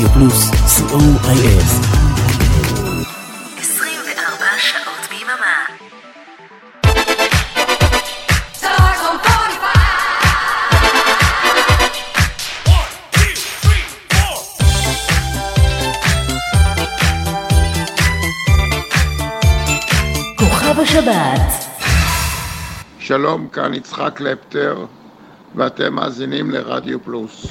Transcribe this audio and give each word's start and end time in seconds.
רדיו 0.00 0.12
פלוס, 0.12 0.50
co.il 0.50 1.62
24 3.58 4.46
שעות 4.58 5.08
ביממה. 5.10 5.66
שלום, 22.98 23.48
כאן 23.48 23.74
יצחק 23.74 24.20
לפטר, 24.20 24.86
ואתם 25.54 25.94
מאזינים 25.94 26.50
לרדיו 26.50 27.04
פלוס. 27.04 27.46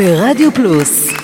השבת 0.00 0.18
ברדיו 0.18 0.52
פלוס 0.54 1.19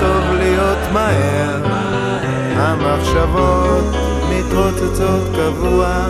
טוב 0.00 0.24
להיות 0.38 0.78
מהר. 0.92 1.62
המחשבות 2.56 3.84
מתרוצצות 4.30 5.28
קבוע, 5.34 6.06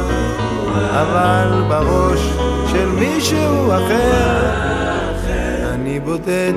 אבל 0.92 1.64
בראש 1.68 2.32
של 2.72 2.88
מישהו 2.88 3.72
אחר 3.72 4.62
אני 5.74 6.00
בודד, 6.00 6.52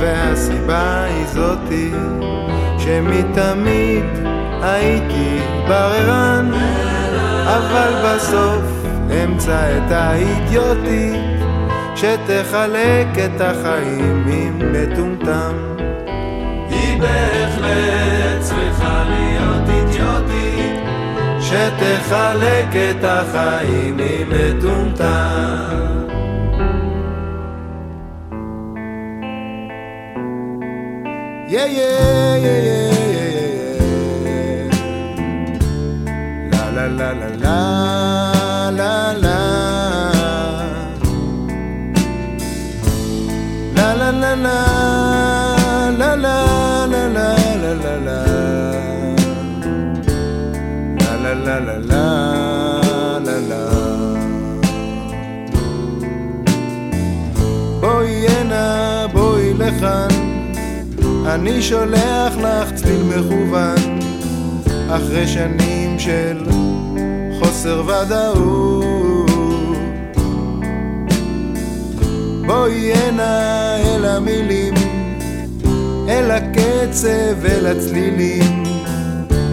והסיבה 0.00 1.04
היא 1.04 1.26
זאתי 1.26 1.90
שמתמיד 2.78 4.04
הייתי 4.62 5.38
בררן, 5.68 6.50
אבל 7.46 7.92
בסוף 8.04 8.62
אמצא 9.24 9.76
את 9.76 9.92
האידיוטית 9.92 11.20
שתחלק 11.94 13.08
את 13.24 13.40
החיים 13.40 14.26
עם 14.28 14.72
מטומטם. 14.72 15.67
בהחלט 17.00 18.40
צריכה 18.40 19.04
להיות 19.08 19.68
אידיוטית 19.68 20.80
שתחלק 21.40 22.76
את 22.90 23.04
החיים 23.04 23.98
עם 23.98 24.28
מטומטם. 24.28 25.98
Yeah, 31.50 31.66
yeah, 31.78 32.44
yeah, 32.44 32.60
yeah, 32.68 32.90
yeah, 33.14 33.38
yeah. 34.26 34.68
La 36.52 36.64
la 36.76 36.86
la 36.98 37.10
la 37.20 37.28
la. 37.44 37.58
La 38.78 38.92
la 39.10 39.12
la 39.24 39.38
la 43.76 44.10
la 44.10 44.32
la 44.44 44.97
La 51.58 51.76
la 51.90 53.20
la 53.26 53.36
la. 53.50 53.64
בואי 57.80 58.28
הנה, 58.28 59.06
בואי 59.12 59.54
לכאן, 59.54 60.08
אני 61.26 61.62
שולח 61.62 62.36
לך 62.36 62.74
צליל 62.74 63.02
מכוון, 63.02 63.98
אחרי 64.90 65.26
שנים 65.26 65.98
של 65.98 66.44
חוסר 67.38 67.82
ודאות. 67.86 69.30
בואי 72.46 72.92
הנה 72.92 73.76
אל 73.76 74.04
המילים, 74.04 74.74
אל 76.08 76.30
הקצב, 76.30 77.44
אל 77.44 77.66
הצלילים, 77.66 78.62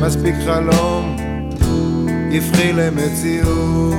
מספיק 0.02 0.36
חלום, 0.46 1.15
יפחי 2.36 2.74
למציאות. 2.74 3.96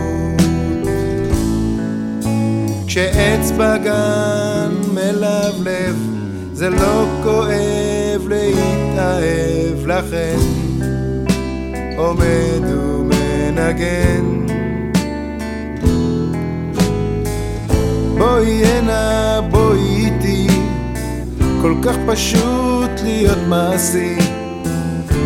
כשעץ 2.86 3.50
בגן 3.50 4.72
מלבלב, 4.94 5.96
זה 6.52 6.70
לא 6.70 7.06
כואב 7.22 8.28
להתאהב 8.28 9.86
לכן, 9.86 10.36
עומד 11.96 12.64
ומנגן. 12.64 14.46
בואי 18.18 18.64
הנה, 18.64 19.40
בואי 19.50 19.78
איתי, 19.78 20.46
כל 21.62 21.74
כך 21.82 21.96
פשוט 22.06 22.90
להיות 23.02 23.38
מעשי, 23.48 24.16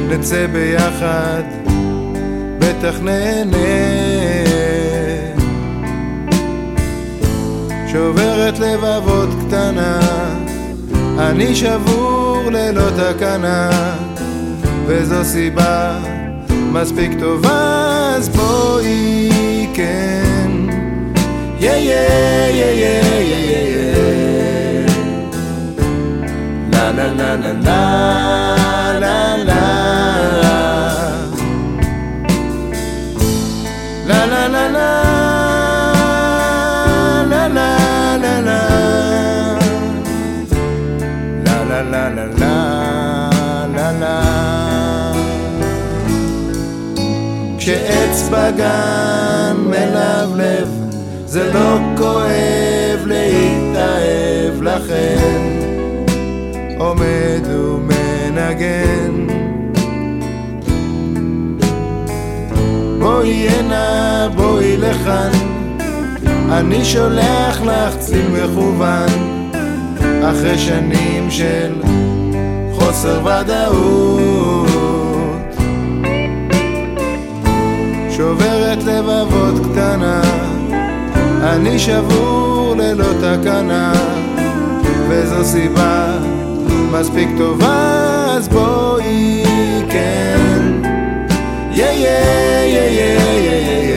נצא 0.08 0.46
ביחד, 0.46 1.59
בטח 2.80 3.00
נהנה. 3.00 3.56
שוברת 7.92 8.58
לבבות 8.58 9.28
קטנה, 9.46 10.00
אני 11.18 11.54
שבור 11.54 12.42
ללא 12.50 12.90
תקנה, 12.90 13.70
וזו 14.86 15.24
סיבה 15.24 15.98
מספיק 16.50 17.10
טובה, 17.18 18.12
אז 18.16 18.28
בואי 18.28 19.66
כן. 19.74 20.50
יא 21.60 21.70
יא 21.70 21.94
יא 22.48 22.70
יא 22.70 23.00
יא 23.10 23.40
יא 23.40 23.70
יא 23.70 24.86
לה 26.72 26.92
לה 26.92 27.12
לה 27.12 27.36
לה 27.36 28.98
לה 29.00 29.36
לה 29.44 29.79
כשעץ 47.60 48.28
בגן 48.28 49.56
מלבלב 49.56 50.68
זה 51.26 51.52
לא 51.52 51.78
כואב 51.96 53.06
להתאהב 53.06 54.62
לכן. 54.62 55.58
עומד 56.78 57.46
ומנגן. 57.46 59.26
בואי 62.98 63.48
הנה 63.48 64.28
בואי 64.36 64.76
לכאן. 64.76 65.30
אני 66.52 66.84
שולח 66.84 67.60
לך 67.62 67.96
צליל 67.98 68.26
מכוון. 68.28 69.08
אחרי 70.22 70.58
שנים 70.58 71.30
של 71.30 71.82
חוסר 72.72 73.20
ודאות 73.24 74.69
שוברת 78.20 78.82
לבבות 78.84 79.72
קטנה 79.72 80.22
אני 81.42 81.78
שבור 81.78 82.74
ללא 82.78 83.04
תקנה, 83.20 83.92
וזו 85.08 85.44
סיבה 85.44 86.18
מספיק 86.90 87.28
טובה, 87.38 88.26
אז 88.36 88.48
בואי 88.48 89.44
כן. 89.90 90.72
יא 91.72 91.84
יא 91.84 92.08
יא 92.64 92.90
יא 92.90 93.20
יא 93.20 93.84
יא 93.84 93.89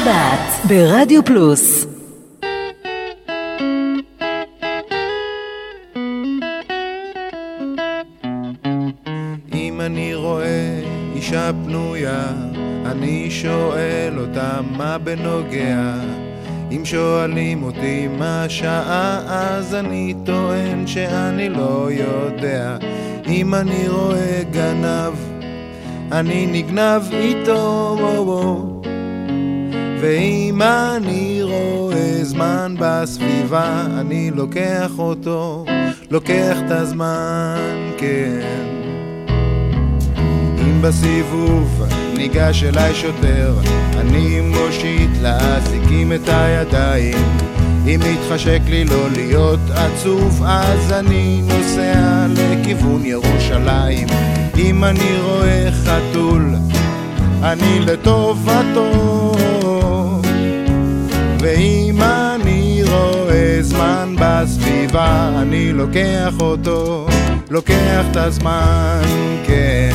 השבת 0.00 0.66
ברדיו 0.68 1.24
פלוס 1.24 1.86
אם 9.54 9.80
אני 9.80 10.14
רואה 10.14 10.80
אישה 11.14 11.50
פנויה, 11.64 12.26
אני 12.86 13.30
שואל 13.30 14.18
אותה 14.18 14.60
מה 14.76 14.98
בנוגע. 14.98 15.94
אם 16.70 16.84
שואלים 16.84 17.62
אותי 17.62 18.08
מה 18.18 18.44
השעה, 18.44 19.20
אז 19.26 19.74
אני 19.74 20.14
טוען 20.24 20.86
שאני 20.86 21.48
לא 21.48 21.88
יודע. 21.90 22.76
אם 23.26 23.54
אני 23.54 23.88
רואה 23.88 24.42
גנב, 24.52 25.14
אני 26.12 26.46
נגנב 26.46 27.02
איתו. 27.12 28.69
ואם 30.00 30.62
אני 30.62 31.42
רואה 31.42 32.18
זמן 32.22 32.74
בסביבה, 32.78 33.86
אני 34.00 34.30
לוקח 34.34 34.90
אותו, 34.98 35.64
לוקח 36.10 36.56
את 36.66 36.70
הזמן, 36.70 37.90
כן. 37.98 38.40
אם 40.58 40.82
בסיבוב 40.82 41.82
ניגש 42.16 42.64
אליי 42.64 42.94
שוטר, 42.94 43.54
אני 43.96 44.40
מושיט 44.40 45.10
לאזיקים 45.22 46.12
את 46.12 46.28
הידיים. 46.28 47.18
אם 47.86 48.00
מתחשק 48.12 48.60
לי 48.68 48.84
לא 48.84 49.10
להיות 49.10 49.60
עצוב, 49.70 50.42
אז 50.46 50.92
אני 50.92 51.42
נוסע 51.42 52.26
לכיוון 52.28 53.04
ירושלים. 53.04 54.08
אם 54.58 54.84
אני 54.84 55.20
רואה 55.22 55.68
חתול, 55.84 56.54
אני 57.42 57.80
לטובתו. 57.80 59.49
ואם 61.40 62.02
אני 62.02 62.82
רואה 62.86 63.58
זמן 63.60 64.14
בסביבה, 64.18 65.30
אני 65.42 65.72
לוקח 65.72 66.34
אותו, 66.40 67.06
לוקח 67.50 68.04
את 68.10 68.16
הזמן, 68.16 69.02
כן. 69.46 69.90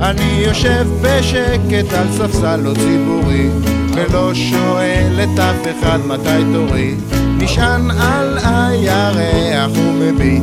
אני 0.00 0.42
יושב 0.46 0.86
בשקט 1.02 1.92
על 1.92 2.06
ספסל 2.12 2.56
לא 2.56 2.74
ציבורי, 2.74 3.48
ולא 3.94 4.34
שואל 4.34 5.20
את 5.22 5.38
אף 5.38 5.66
אחד 5.78 5.98
מתי 6.06 6.44
תורי. 6.54 6.94
נשען 7.38 7.90
על 7.90 8.38
הירח 8.44 9.70
ומביט, 9.76 10.42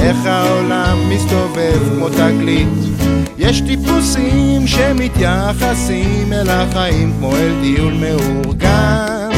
איך 0.00 0.16
העולם 0.24 0.98
מסתובב 1.08 1.78
כמו 1.94 2.08
תגלית. 2.08 2.97
יש 3.38 3.60
טיפוסים 3.60 4.66
שמתייחסים 4.66 6.32
אל 6.32 6.50
החיים 6.50 7.12
כמו 7.18 7.36
אל 7.36 7.52
טיול 7.62 7.92
מאורגן, 7.94 9.30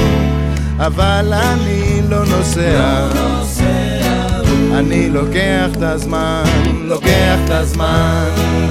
אבל 0.78 1.32
אני 1.34 2.00
לא 2.08 2.24
נוסע. 2.26 3.08
אני 4.74 5.10
לוקח 5.10 5.68
את 5.76 5.82
הזמן, 5.82 6.44
לוקח 6.84 7.38
את 7.44 7.50
הזמן, 7.50 8.28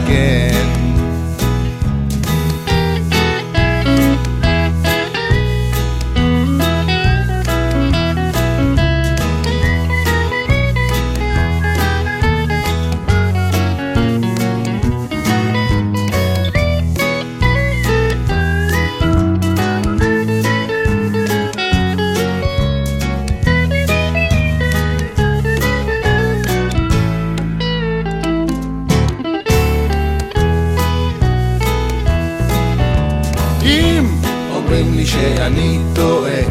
כן. 0.07 0.78
אומרים 34.79 34.97
לי 34.97 35.05
שאני 35.05 35.79
טועה, 35.95 36.41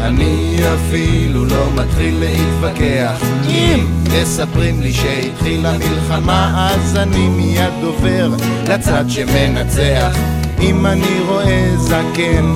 אני 0.00 0.58
אפילו 0.74 1.44
לא 1.44 1.66
מתחיל 1.74 2.20
להתווכח. 2.20 3.22
אם 3.48 3.86
מספרים 4.12 4.80
לי 4.80 4.92
שהתחילה 4.92 5.72
מלחמה, 5.78 6.70
אז 6.70 6.96
אני 6.96 7.28
מיד 7.28 7.72
עובר 7.82 8.30
לצד 8.68 9.04
שמנצח. 9.08 10.16
אם 10.60 10.86
אני 10.86 11.20
רואה 11.28 11.74
זקן, 11.76 12.54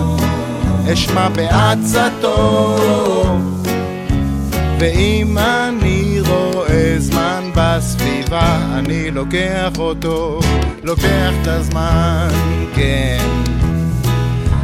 אשמע 0.92 1.29
בעצתו. 1.29 2.77
ואם 4.81 5.38
אני 5.38 6.20
רואה 6.29 6.94
זמן 6.99 7.51
בסביבה, 7.55 8.59
אני 8.75 9.11
לוקח 9.11 9.70
אותו, 9.79 10.40
לוקח 10.83 11.33
את 11.42 11.49
הזמן, 11.49 12.29
כן. 12.75 13.40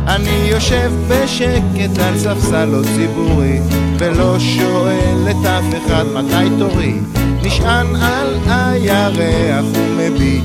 אני 0.07 0.49
יושב 0.51 0.93
בשקט 1.09 1.99
על 1.99 2.19
ספסל 2.19 2.65
לא 2.65 2.83
ציבורי, 2.95 3.61
ולא 3.99 4.39
שואל 4.39 5.29
את 5.31 5.47
אף 5.47 5.65
אחד 5.87 6.05
מתי 6.15 6.51
תורי. 6.59 6.95
נשען 7.43 7.97
על 7.97 8.39
הירח 8.47 9.65
ומביט, 9.75 10.45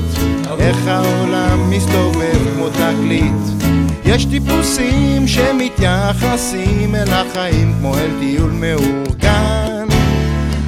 איך 0.58 0.76
העולם 0.86 1.70
מסתובב 1.70 2.38
כמו 2.54 2.68
תקליט. 2.68 3.66
יש 4.04 4.24
טיפוסים 4.24 5.28
שמתייחסים 5.28 6.94
אל 6.94 7.12
החיים 7.12 7.74
כמו 7.78 7.94
אל 7.98 8.10
טיול 8.20 8.50
מאורגן, 8.50 9.86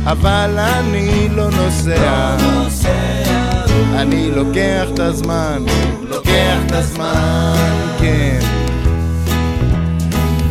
אבל 0.04 0.58
אני 0.58 1.28
לא 1.28 1.50
נוסע. 1.50 2.36
אני 3.94 4.30
לוקח 4.30 4.86
את 4.94 4.98
הזמן, 4.98 5.62
לוקח 6.08 6.58
את 6.66 6.72
הזמן, 6.72 7.54
כן. 8.00 8.63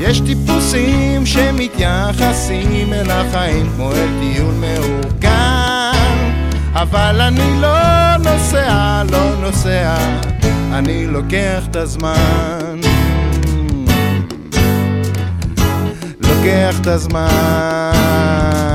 יש 0.04 0.20
טיפוסים 0.20 1.26
שמתייחסים 1.26 2.94
אל 2.94 3.12
החיים 3.12 3.70
כמו 3.76 3.92
אל 3.92 4.10
טיול 4.20 4.54
מאורגן, 4.54 5.92
אבל 6.74 7.22
אני 7.22 7.62
לא 7.62 8.18
נוסע, 8.18 9.04
לא 9.12 9.36
נוסע, 9.42 9.96
אני 10.72 11.08
לוקח 11.08 11.64
את 11.70 11.76
הזמן. 11.76 12.82
לוקח 16.22 16.80
את 16.82 16.88
הזמן. 16.88 18.73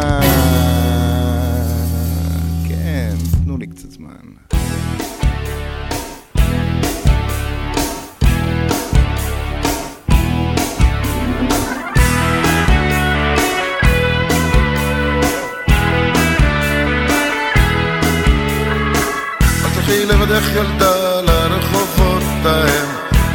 לבדך 20.39 20.57
ילדה 20.57 21.21
לרחובות 21.21 22.23
ההם. 22.45 22.89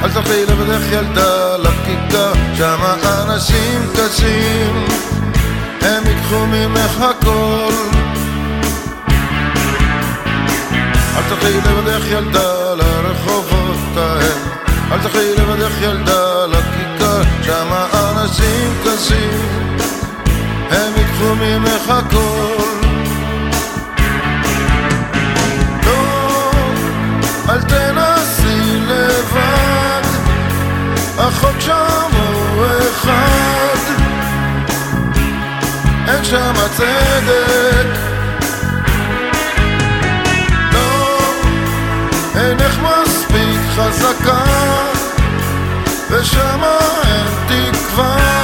אל 0.03 0.09
תלכי 0.09 0.45
לבדך 0.45 0.91
ילדה 0.91 1.57
לכיכר 1.57 2.33
שמה 2.57 2.95
אנשים 3.03 3.87
קשים. 3.93 4.85
הם 5.81 6.03
ייקחו 6.07 6.45
ממך 6.45 7.01
הכל. 7.01 7.73
אל 11.17 11.23
תלכי 11.29 11.57
לבדך 11.57 12.05
ילדה 12.07 12.73
לרחובות 12.75 13.97
ההם. 13.97 14.41
אל 14.91 14.99
תלכי 14.99 15.35
לבדך 15.37 15.81
ילדה 15.81 16.45
לכיכר 16.45 17.21
שמה 17.41 17.87
אנשים 17.93 18.73
קשים. 18.85 19.77
הם 20.69 20.93
ייקחו 20.97 21.35
ממך 21.35 21.89
הכל 21.89 22.82
אל 27.53 27.61
תנסי 27.61 28.79
לבד, 28.79 30.01
החוק 31.17 31.59
שם 31.59 32.11
הוא 32.11 32.65
אחד, 32.65 33.77
אין 36.07 36.23
שם 36.23 36.53
צדק. 36.73 37.87
לא, 40.73 41.17
אינך 42.35 42.79
מספיק 42.79 43.59
חזקה, 43.75 44.43
ושמה 46.09 46.77
אין 47.05 47.71
תקווה, 47.71 48.42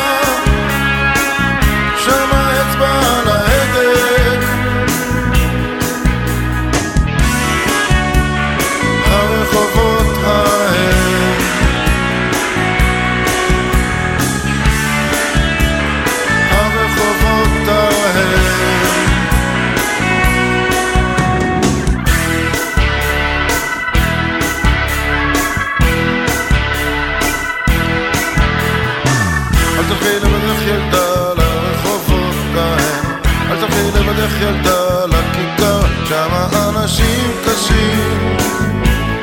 לבדך 34.20 34.42
ילדה 34.42 35.06
לכיכר 35.06 35.82
שמה 36.06 36.48
אנשים 36.70 37.32
קשים. 37.46 38.38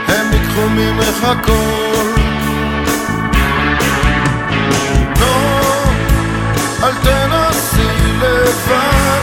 הם 0.09 0.33
ייקחו 0.33 0.69
ממך 0.69 1.25
הכל. 1.25 2.21
לא, 5.21 5.61
אל 6.83 6.95
תנסי 7.03 7.89
לבד. 8.19 9.21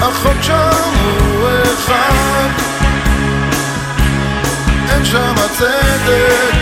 החוק 0.00 0.42
שם 0.42 0.70
הוא 1.04 1.48
אחד. 1.74 2.48
אין 4.88 5.04
שם 5.04 5.34
צדק 5.52 6.54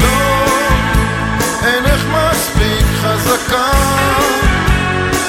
לא, 0.00 0.46
אינך 1.64 2.04
מספיק 2.06 2.86
חזקה 3.02 4.45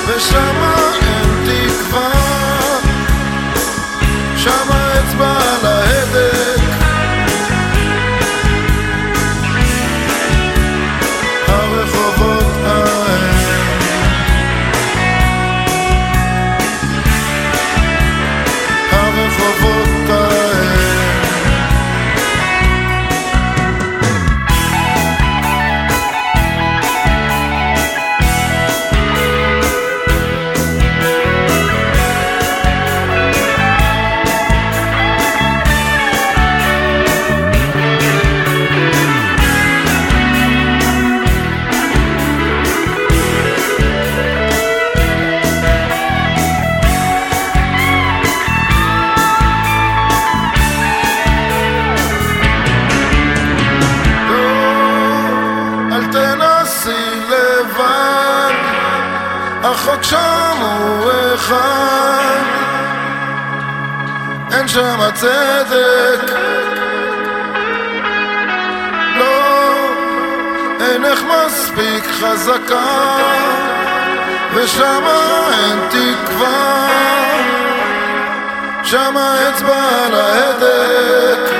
ושמה 0.07 0.91
אין 1.01 1.45
תקווה. 1.45 2.09
שם 4.37 4.71
האצבע 4.71 5.31
על 5.31 5.65
ההדק 5.65 6.66
שם 64.77 64.99
צדק. 65.13 66.33
לא, 69.17 69.75
אינך 70.79 71.23
מספיק 71.23 72.03
חזקה, 72.05 73.17
ושמה 74.53 75.49
אין 75.53 75.79
תקווה, 75.89 76.89
שמה 78.83 79.49
אצבע 79.49 80.05
על 80.05 80.13
ההדק. 80.15 81.51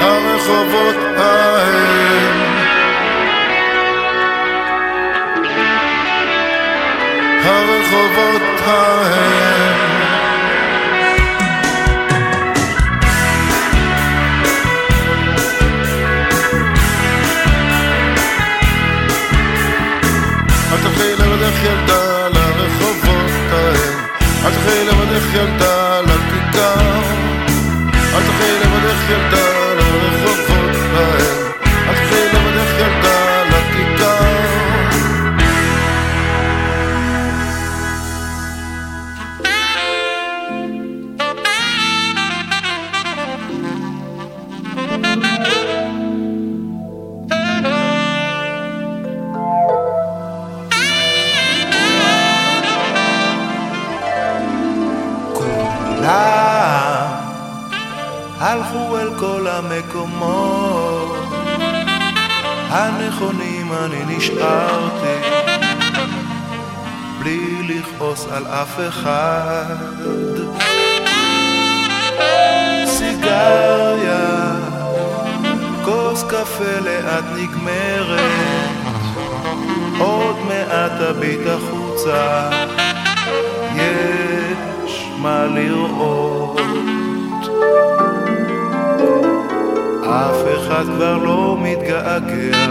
הרחובות 0.00 0.96
ההם 1.16 2.33
הרחובות 7.44 8.42
ההם. 8.66 9.74
אל 20.72 20.78
תלכי 20.82 21.12
לבדך 21.18 21.64
ילדה 21.64 22.28
לרחובות 22.28 23.30
ההם. 23.50 23.94
אל 24.44 24.50
תלכי 24.50 24.84
לבדך 24.84 25.34
ילדה 25.34 26.00
לכיכר 26.00 27.02
אל 28.14 28.20
תלכי 28.22 28.52
לבדך 28.60 29.10
ילדה 29.10 29.74
לרחובות 29.74 30.33
לכעוס 68.14 68.26
על 68.32 68.46
אף 68.46 68.78
אחד. 68.88 69.74
סיגריה, 72.86 74.56
כוס 75.84 76.22
קפה 76.22 76.80
לאט 76.84 77.24
נגמרת, 77.36 78.20
עוד 79.98 80.36
מעט 80.48 80.92
תביט 81.00 81.40
החוצה, 81.46 82.50
יש 83.76 85.08
מה 85.18 85.46
לראות. 85.54 86.60
אף 90.04 90.36
אחד 90.58 90.84
כבר 90.84 91.18
לא 91.18 91.56
מתגעגע, 91.60 92.66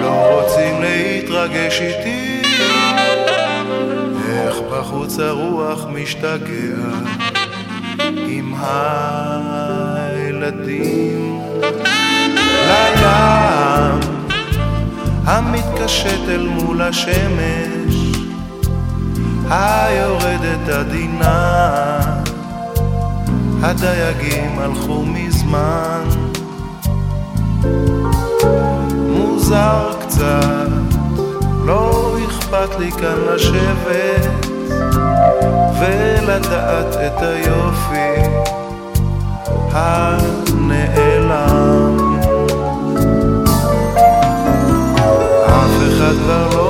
לא 0.00 0.40
רוצים 0.40 0.82
להתרגש 0.82 1.80
איתי, 1.80 2.01
בחוץ 4.82 5.18
הרוח 5.18 5.86
משתגע 5.92 6.76
עם 8.16 8.54
הילדים. 10.14 11.40
לים 12.66 14.00
המתקשט 15.24 16.28
אל 16.28 16.46
מול 16.46 16.82
השמש, 16.82 17.94
היורדת 19.50 20.68
עדינה, 20.68 22.00
הדייגים 23.62 24.58
הלכו 24.58 25.04
מזמן. 25.06 26.04
מוזר 29.08 29.92
קצת, 30.00 30.68
לא 31.66 32.16
אכפת 32.28 32.78
לי 32.78 32.92
כאן 32.92 33.16
לשבת 33.34 34.51
ולדעת 35.78 36.96
את 37.06 37.22
היופי 37.22 38.22
הנעלם. 40.72 41.22
אף 45.46 45.76
אחד 45.88 46.14
כבר 46.24 46.48
לא 46.56 46.61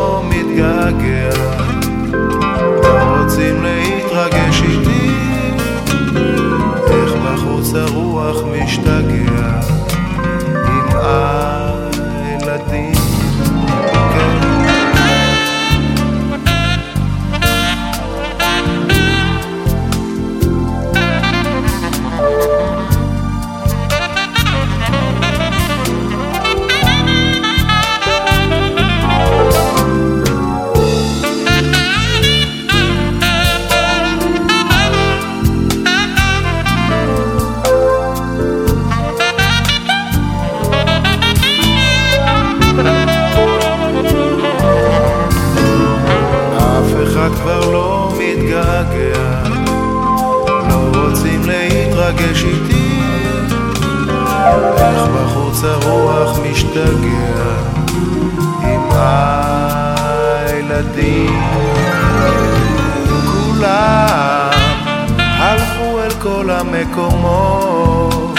כל 66.42 66.50
המקומות 66.50 68.38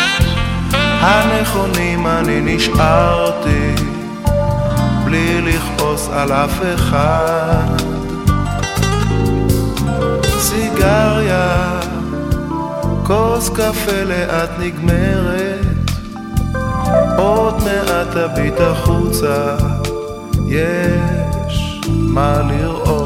הנכונים, 1.01 2.07
אני 2.07 2.41
נשארתי 2.55 3.75
בלי 5.05 5.41
לכעוס 5.41 6.09
על 6.13 6.31
אף 6.31 6.61
אחד. 6.75 7.81
סיגריה, 10.39 11.79
כוס 13.03 13.49
קפה 13.49 14.03
לאט 14.05 14.49
נגמרת, 14.59 15.91
עוד 17.17 17.63
מעט 17.63 18.07
תביט 18.17 18.59
החוצה, 18.59 19.55
יש 20.47 21.81
מה 21.87 22.41
לראות. 22.49 23.02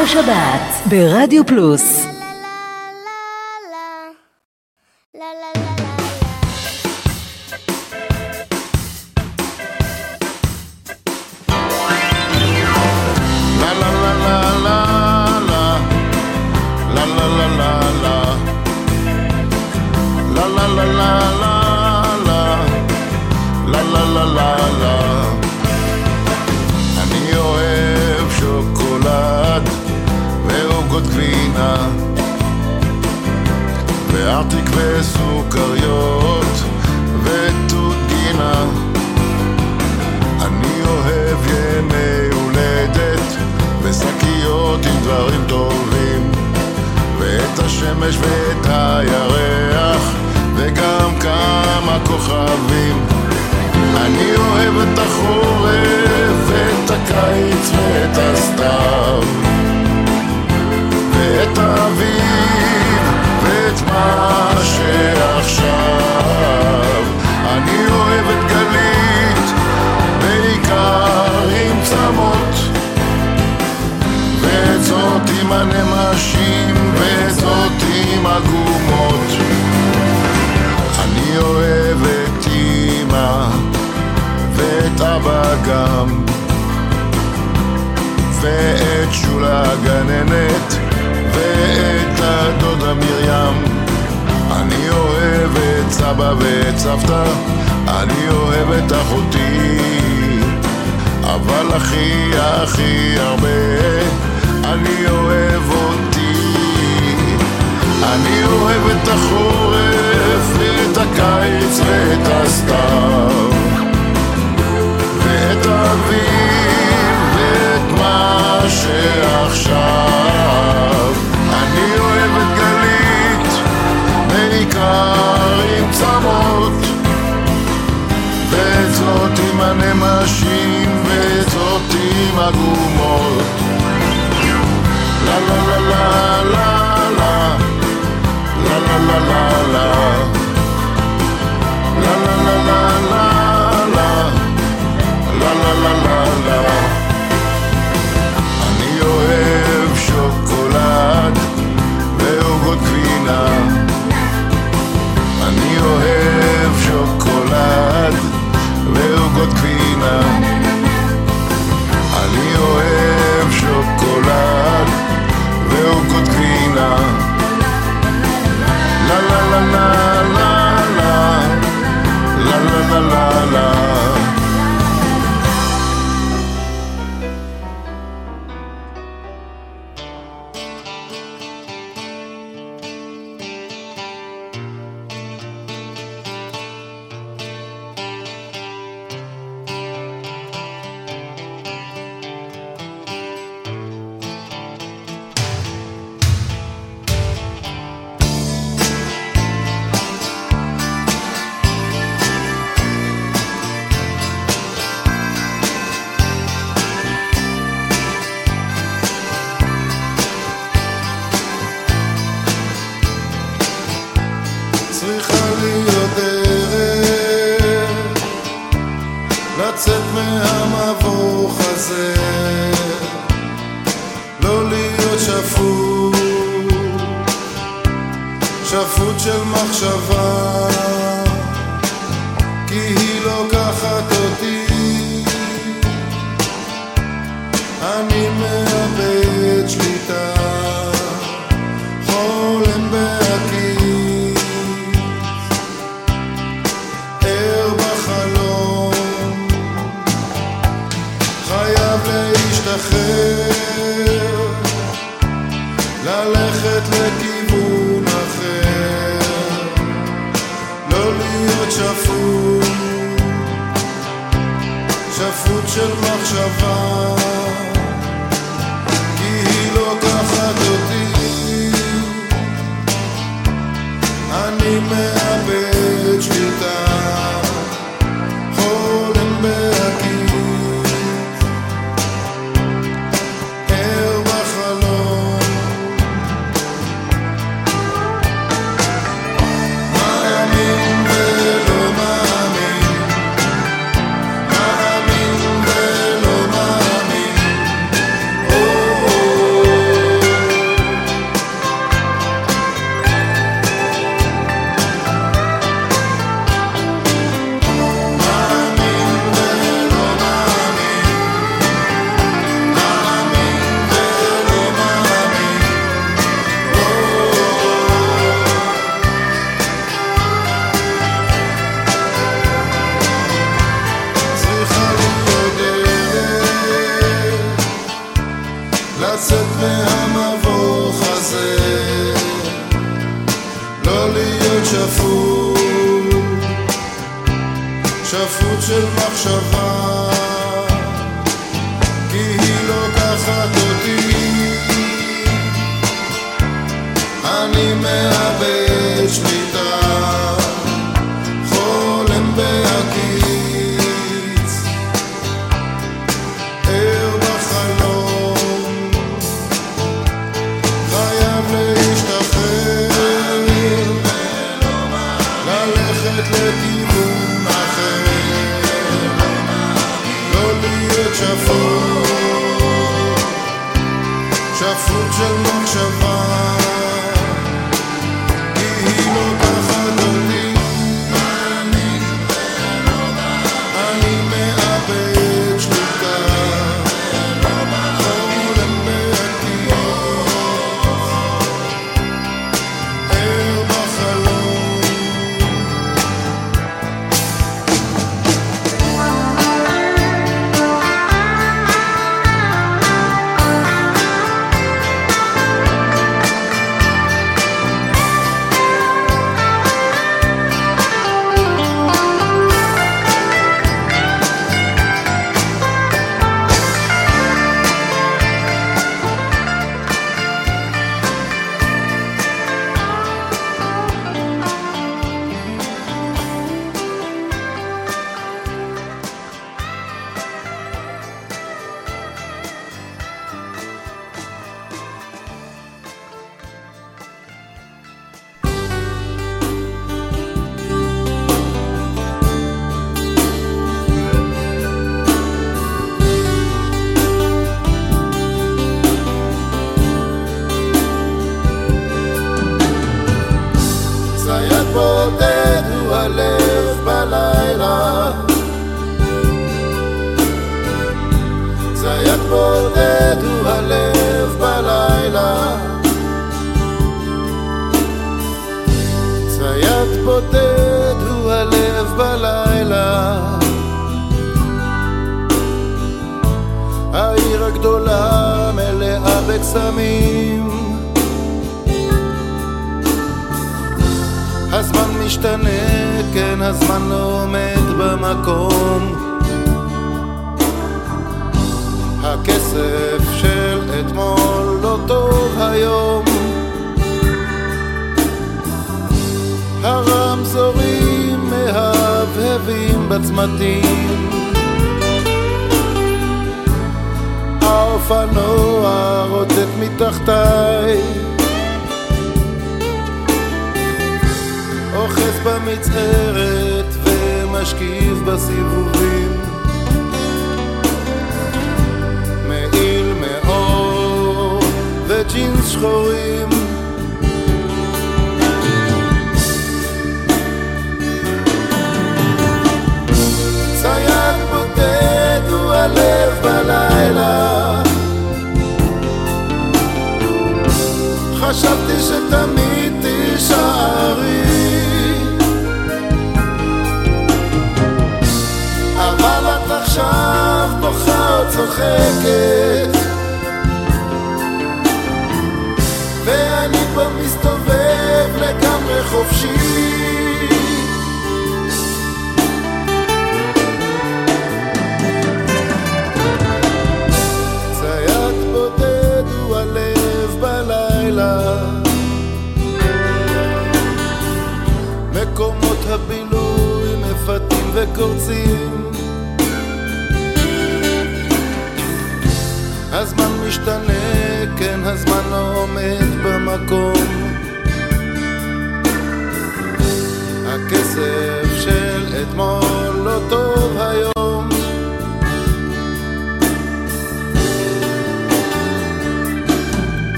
כוכב 0.00 0.18
השבת 0.18 0.86
ברדיו 0.86 1.46
פלוס 1.46 2.09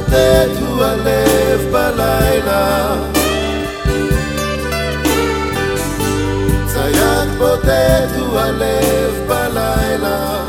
שוטט 0.00 0.60
הוא 0.60 0.84
הלב 0.84 1.60
בלילה. 1.72 2.96
צייד 6.66 7.28
בודד 7.38 8.08
הוא 8.18 8.38
הלב 8.38 9.14
בלילה. 9.28 10.44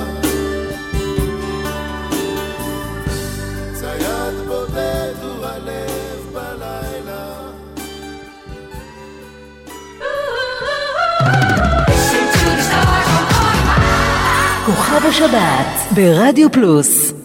צייד 3.73 4.47
בודד 4.47 5.13
הוא 5.23 5.45
הלב 5.45 6.33
בלילה. 6.33 7.33
כוכב 14.65 15.05
השבת 15.05 15.95
ברדיו 15.95 16.51
פלוס. 16.51 17.20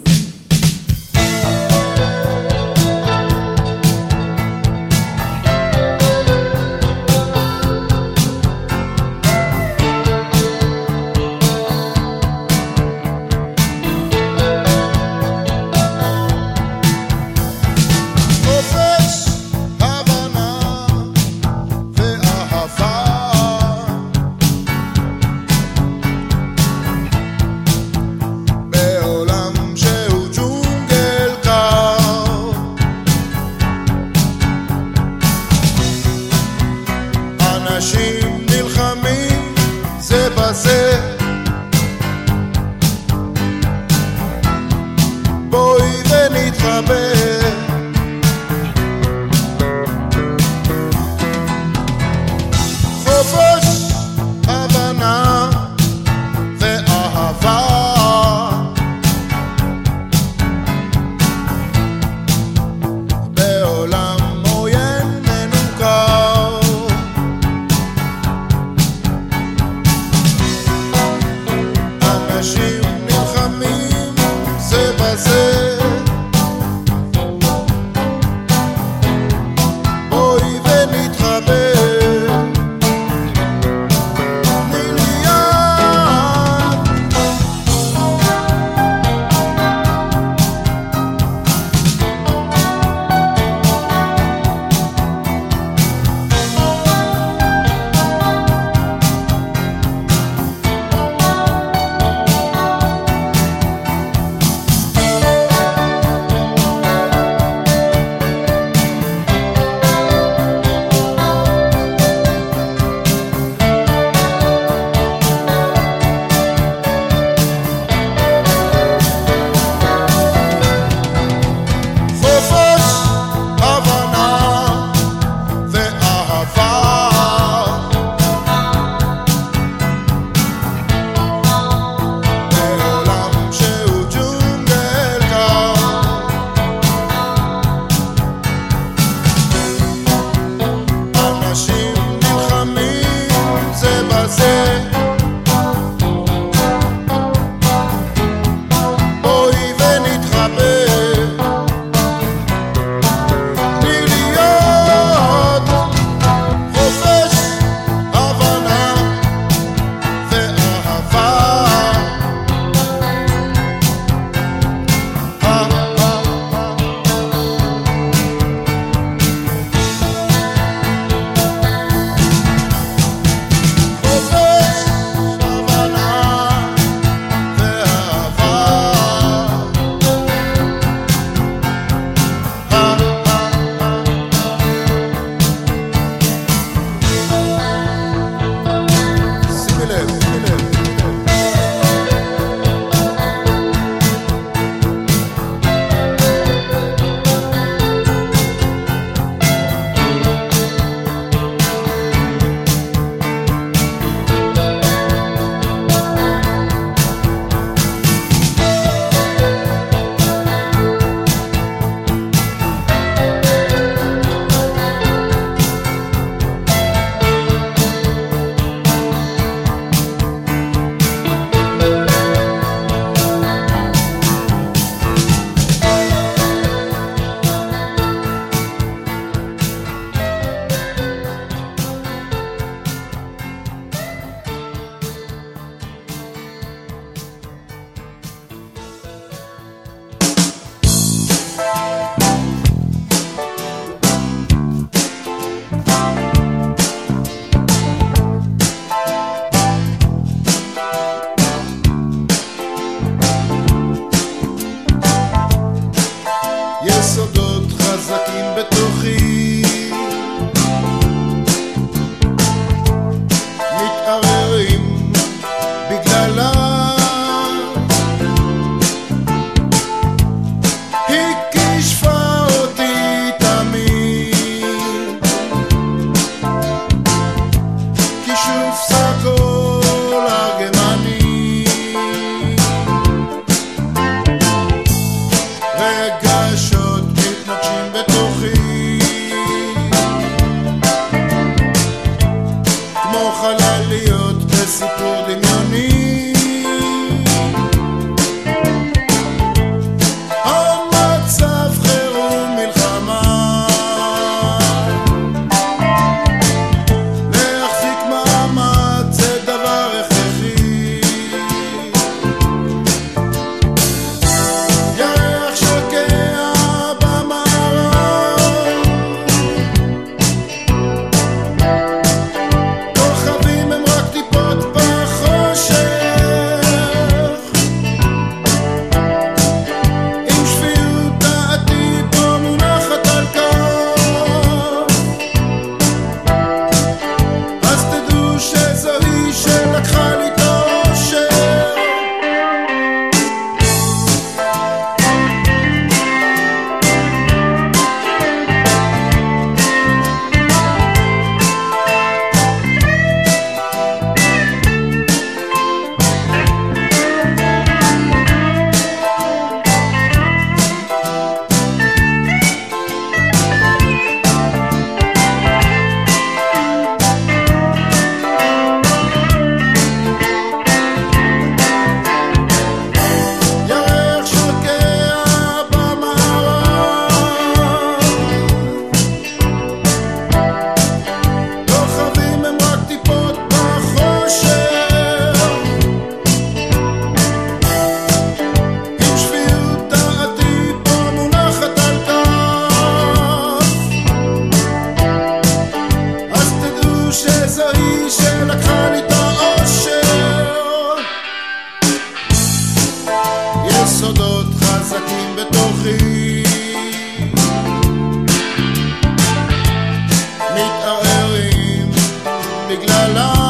בגללם 412.69 413.46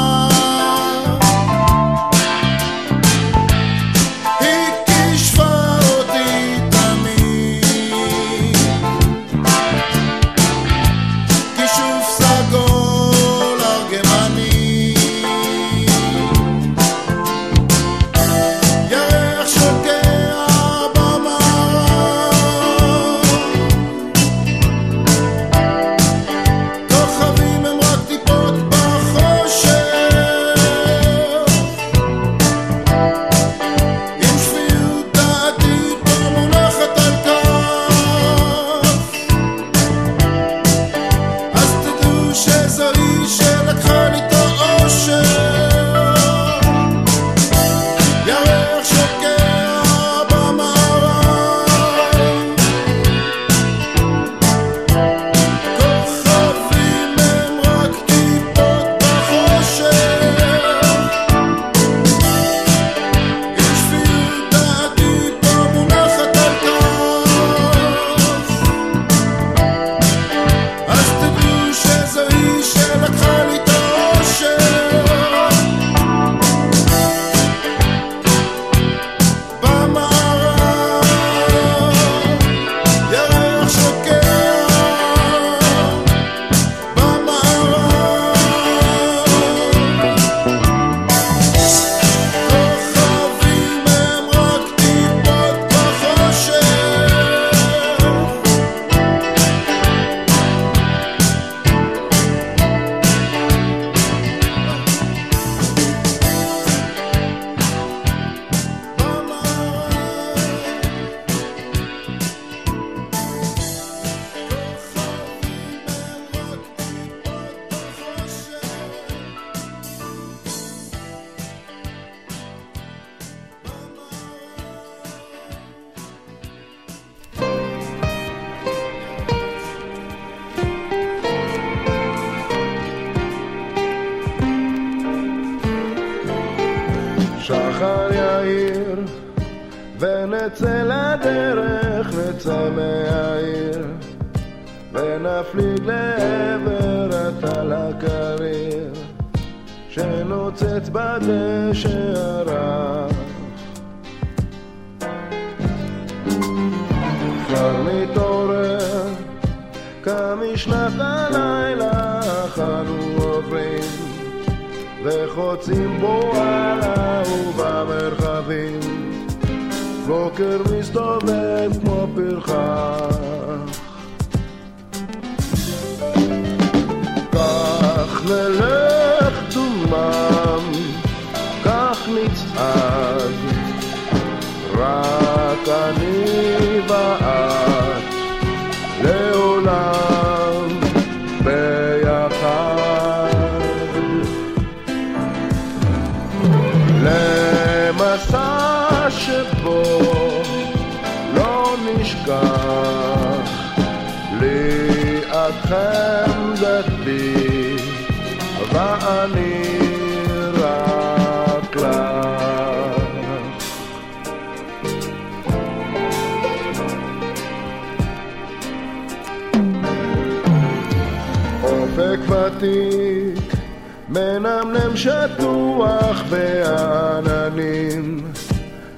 בטוח 225.37 226.23
בעננים, 226.31 228.21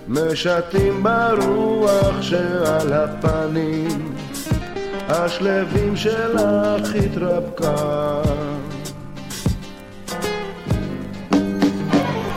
משתים 0.08 1.02
ברוח 1.02 2.22
שעל 2.22 2.92
הפנים, 2.92 4.14
השלבים 5.08 5.96
שלך 5.96 6.94
התרפקה. 7.04 8.22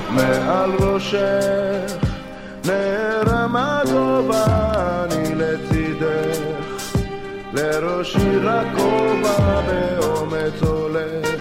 מעל 0.10 0.72
ראשך 0.80 1.96
נערם 2.66 3.56
הגובה, 3.56 4.46
אני 5.04 5.36
לצידך, 5.36 6.40
לראשי 7.54 8.38
רק 8.44 8.68
כובע 8.76 9.62
באומץ 9.62 10.62
הולך. 10.62 11.41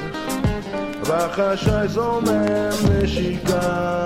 בחשאי 1.10 1.88
זומם 1.88 2.70
נשיקה. 3.02 4.00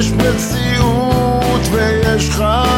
יש 0.00 0.12
מציאות 0.12 1.60
ויש 1.72 2.30
חלום 2.30 2.69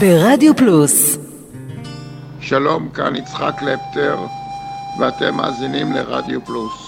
ברדיו 0.00 0.56
פלוס 0.56 1.18
שלום, 2.40 2.88
כאן 2.88 3.16
יצחק 3.16 3.54
קלפטר, 3.58 4.18
ואתם 5.00 5.36
מאזינים 5.36 5.92
לרדיו 5.92 6.44
פלוס. 6.44 6.87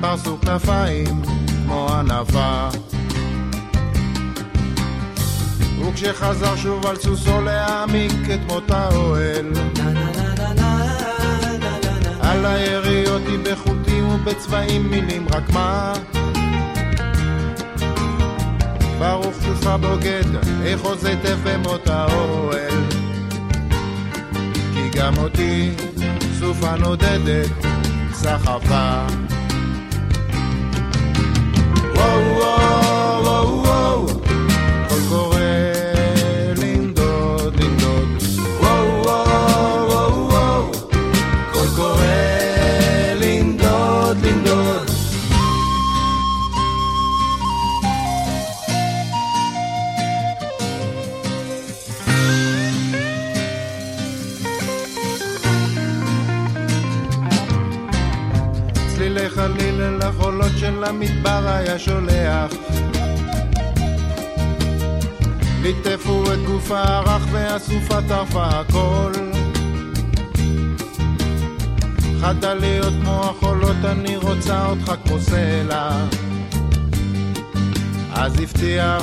פרסו 0.00 0.38
כנפיים 0.40 1.22
כמו 1.64 1.88
ענווה. 1.88 2.70
וכשחזר 5.80 6.56
שוב 6.56 6.86
על 6.86 6.96
סוסו 6.96 7.40
להעמיק 7.40 8.30
את 8.34 8.40
מות 8.46 8.70
האוהל 8.70 9.52
על 12.20 12.46
היריות 12.46 13.22
היא 13.26 13.38
בחוטים 13.42 14.08
ובצבעים 14.08 14.90
מילים 14.90 15.26
רק 15.30 15.50
מה? 15.52 15.92
ברוך 18.98 19.34
שובך 19.44 19.66
בוגד, 19.66 20.24
איך 20.64 20.80
עוז 20.80 21.04
היטב 21.04 21.38
במות 21.44 21.88
האוהל. 21.88 22.84
כי 24.74 24.98
גם 24.98 25.18
אותי 25.18 25.70
סופה 26.38 26.76
נודדת 26.76 27.50
סחפה 28.12 29.06
וואו 32.00 32.36
וואו 32.36 32.69
המדבר 60.84 61.42
היה 61.46 61.78
שולח 61.78 62.52
ליטפו 65.62 66.22
את 66.32 66.38
גוף 66.46 66.70
הרך 66.70 67.22
והסופה 67.30 68.02
טרפה 68.08 68.46
הכל 68.46 69.12
חדליות 72.20 72.92
כמו 73.02 73.24
החולות, 73.24 73.76
אני 73.84 74.16
רוצה 74.16 74.66
אותך 74.66 74.92
כמו 75.04 75.20
סלע. 75.20 76.06
אז 78.12 78.40
הבטיח 78.40 79.02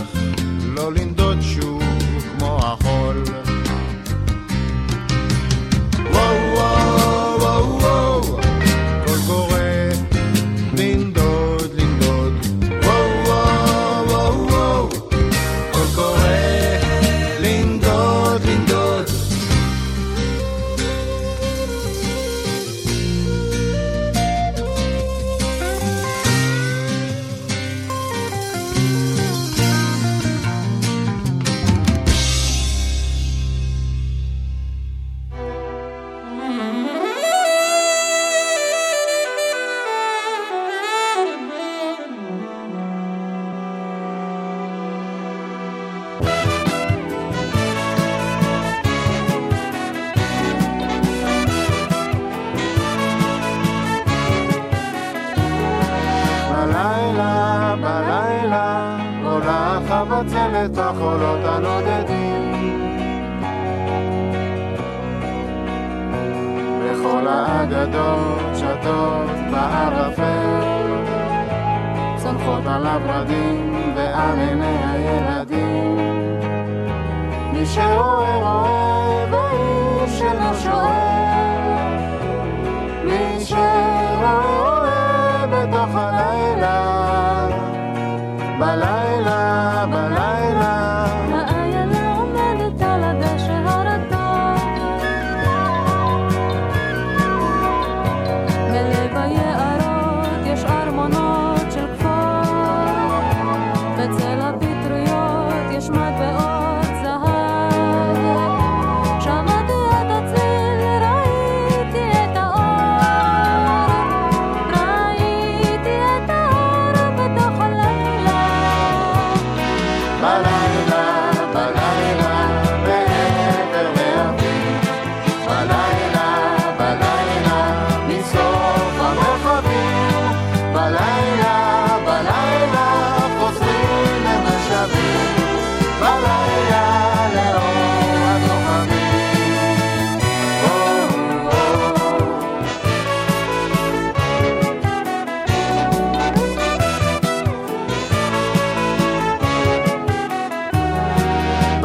לא 0.59 0.93
לנדוד 0.93 1.37
שוב 1.41 1.83
כמו 2.37 2.59
החול. 2.63 3.46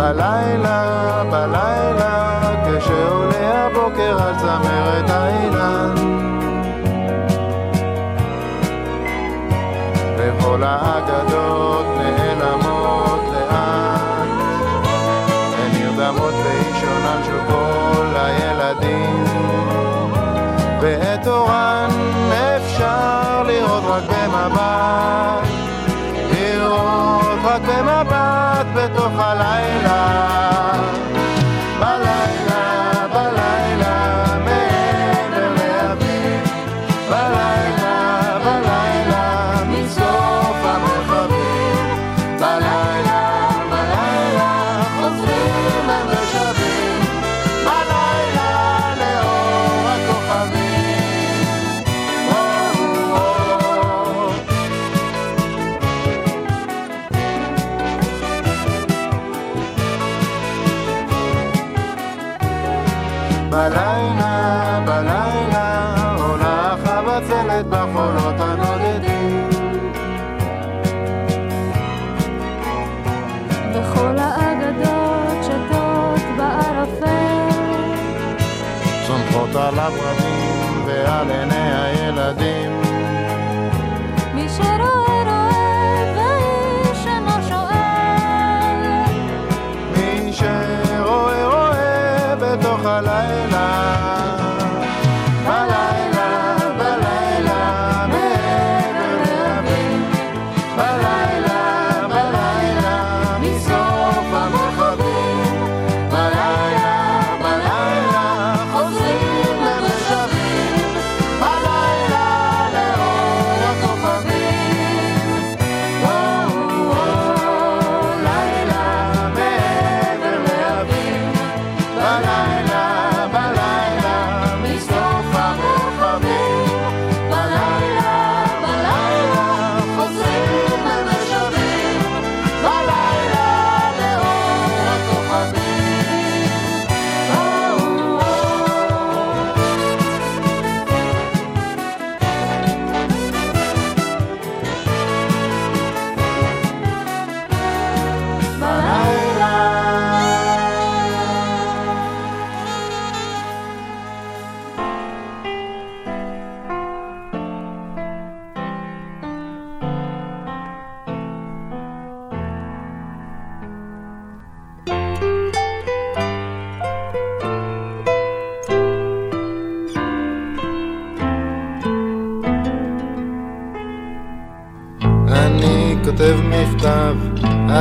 בלילה, 0.02 1.22
בלילה, 1.30 1.71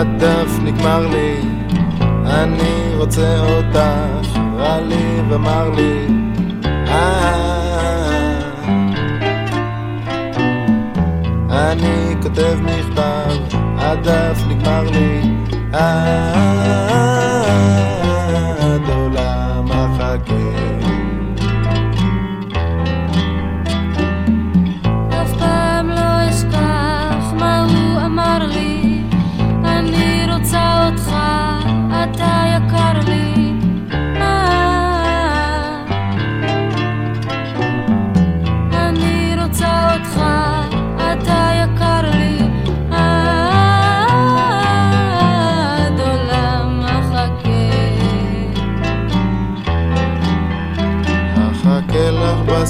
הדף 0.01 0.59
נגמר 0.63 1.07
לי, 1.07 1.37
אני 2.25 2.95
רוצה 2.97 3.39
אותך, 3.39 4.39
רע 4.57 4.79
לי 4.81 5.21
ומר 5.29 5.69
לי, 5.69 6.07
אה, 6.87 7.51
אני 11.49 12.15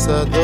passador. 0.02 0.41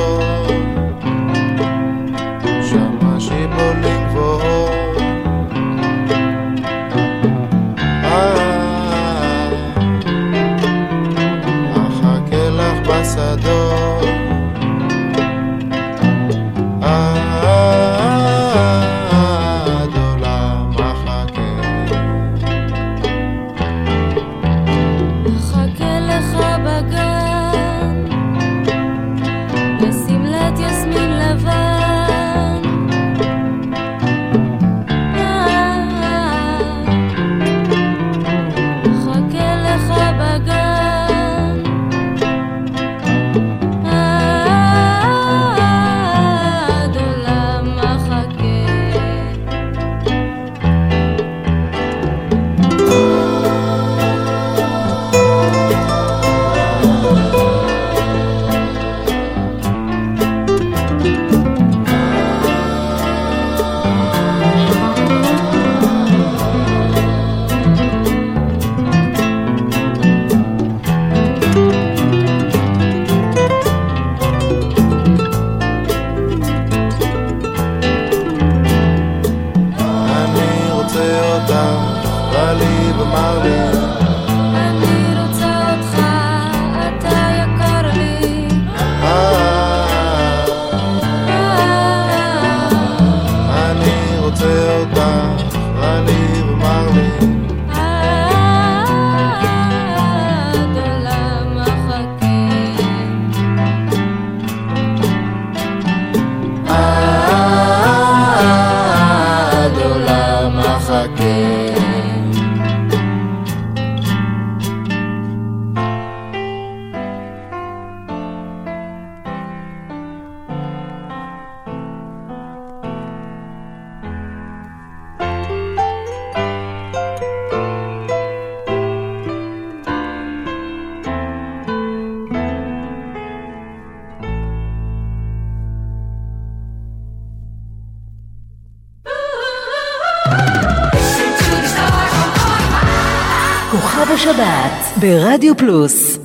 Rádio 145.08 145.24
Radio 145.24 145.56
Plus. 145.56 146.17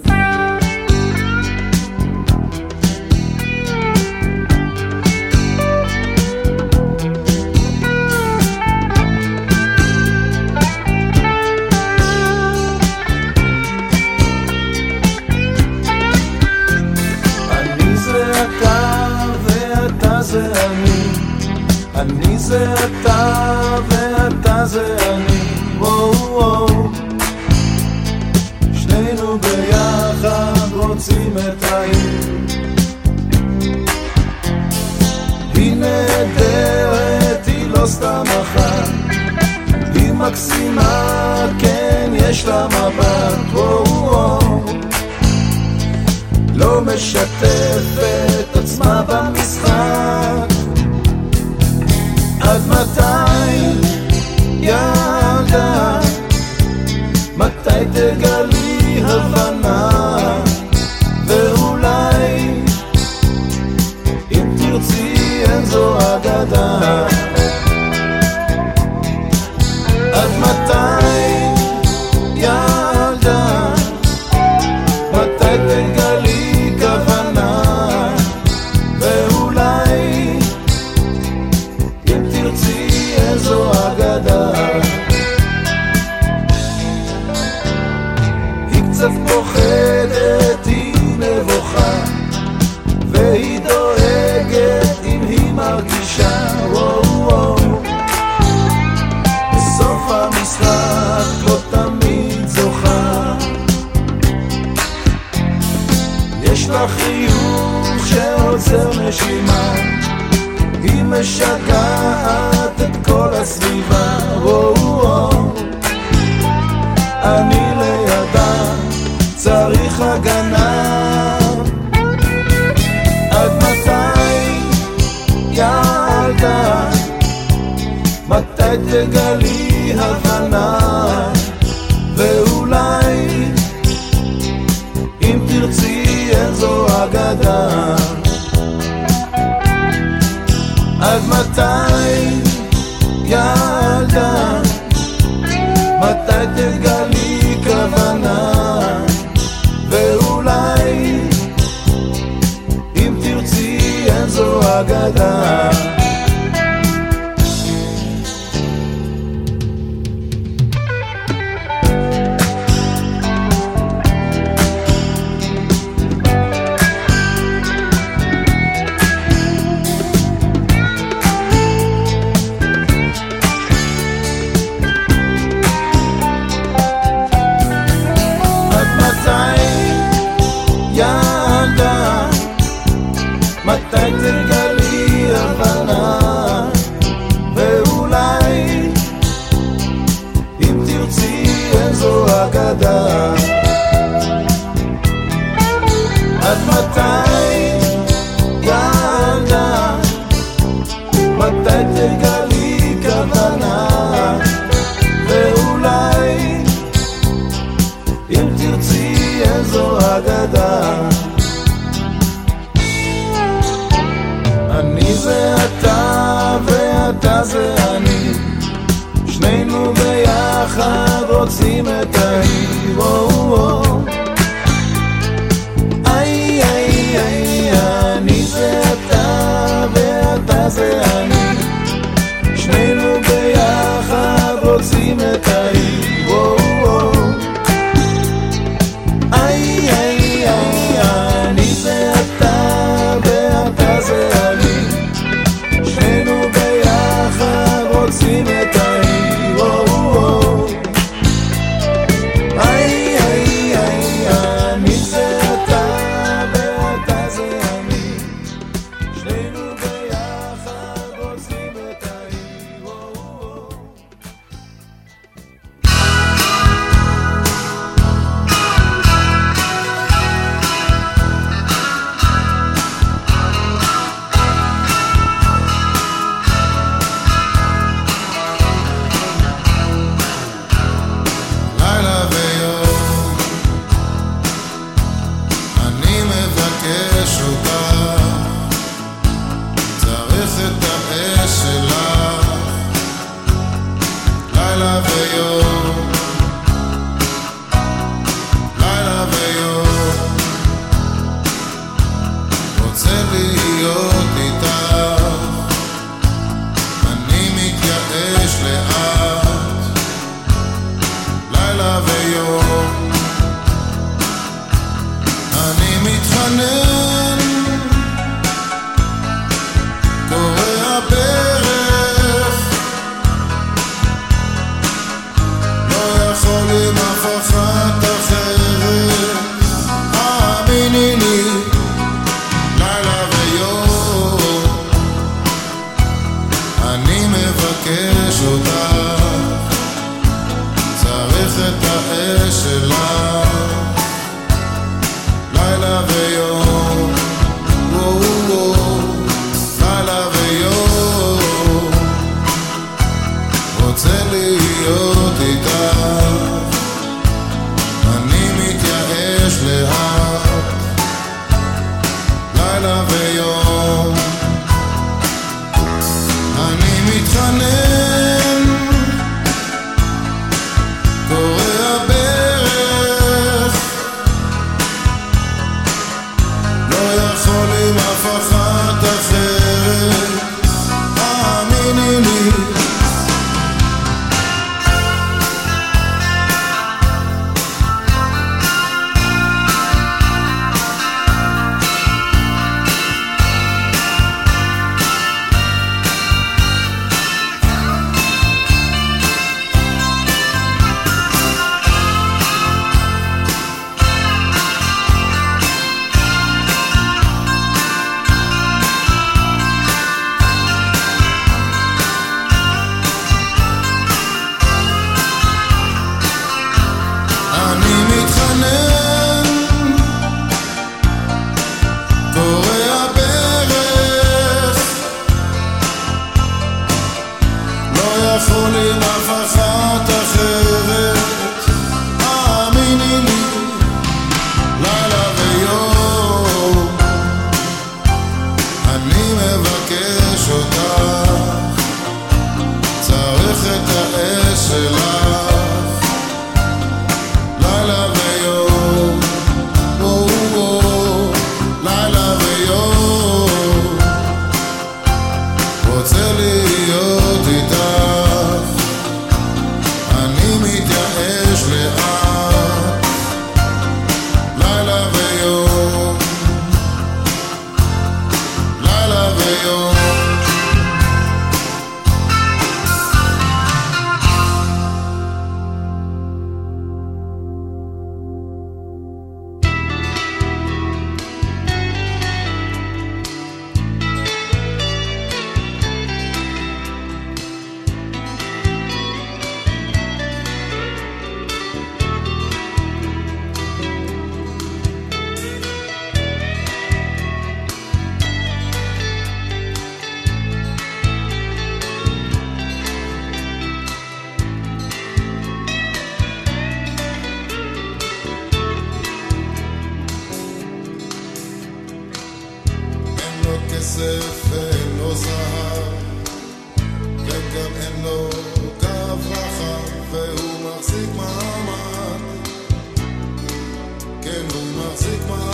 Marseille, 524.42 525.18
Marseille. 525.28 525.51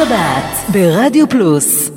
שבת 0.00 0.72
ברדיו 0.72 1.28
פלוס. 1.28 1.89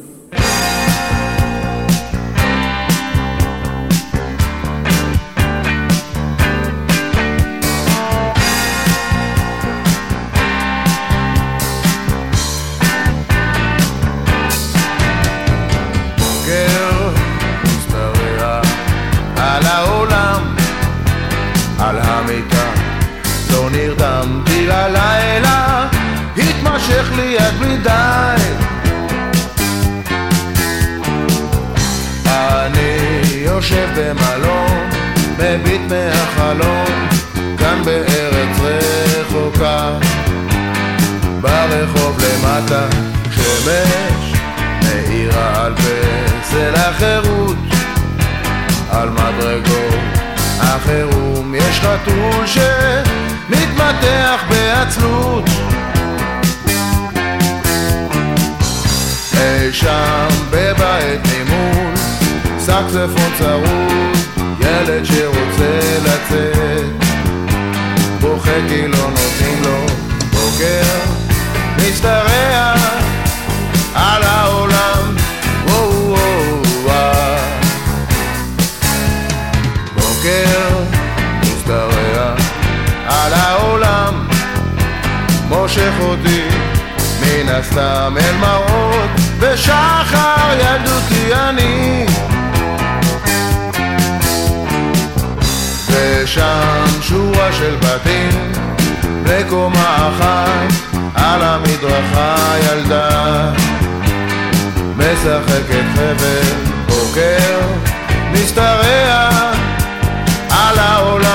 במדרגות. 49.43 49.99
החירום 50.59 51.55
יש 51.55 51.79
חתול 51.79 52.47
שמתמתח 52.47 54.43
בעצלות. 54.49 55.49
אי 59.33 59.73
שם 59.73 60.27
בבית 60.49 61.21
נימון, 61.25 61.93
סקספון 62.59 63.31
צרוד, 63.37 64.17
ילד 64.59 65.05
שרוצה 65.05 65.79
לצאת. 66.03 66.85
בוכה 68.21 68.59
כי 68.69 68.87
לא 68.87 69.09
נותנים 69.09 69.63
לו 69.63 69.85
בוקר, 70.31 70.99
משתרח 71.77 72.82
מושך 85.73 85.93
אותי 85.99 86.41
מן 87.21 87.49
הסתם 87.49 88.15
אל 88.17 88.35
מעות 88.35 89.09
ושחר 89.39 90.53
ילדותי 90.53 91.35
אני. 91.35 92.05
ושם 95.87 96.85
שורה 97.01 97.53
של 97.53 97.75
בתים 97.75 98.51
בקומה 99.23 100.09
אחת 100.09 100.97
על 101.15 101.41
המדרכה 101.43 102.35
ילדה 102.59 103.51
משחקת 104.97 105.85
חבל 105.95 106.53
בוקר 106.87 107.59
משתרע 108.33 109.29
על 110.49 110.79
העולם. 110.79 111.32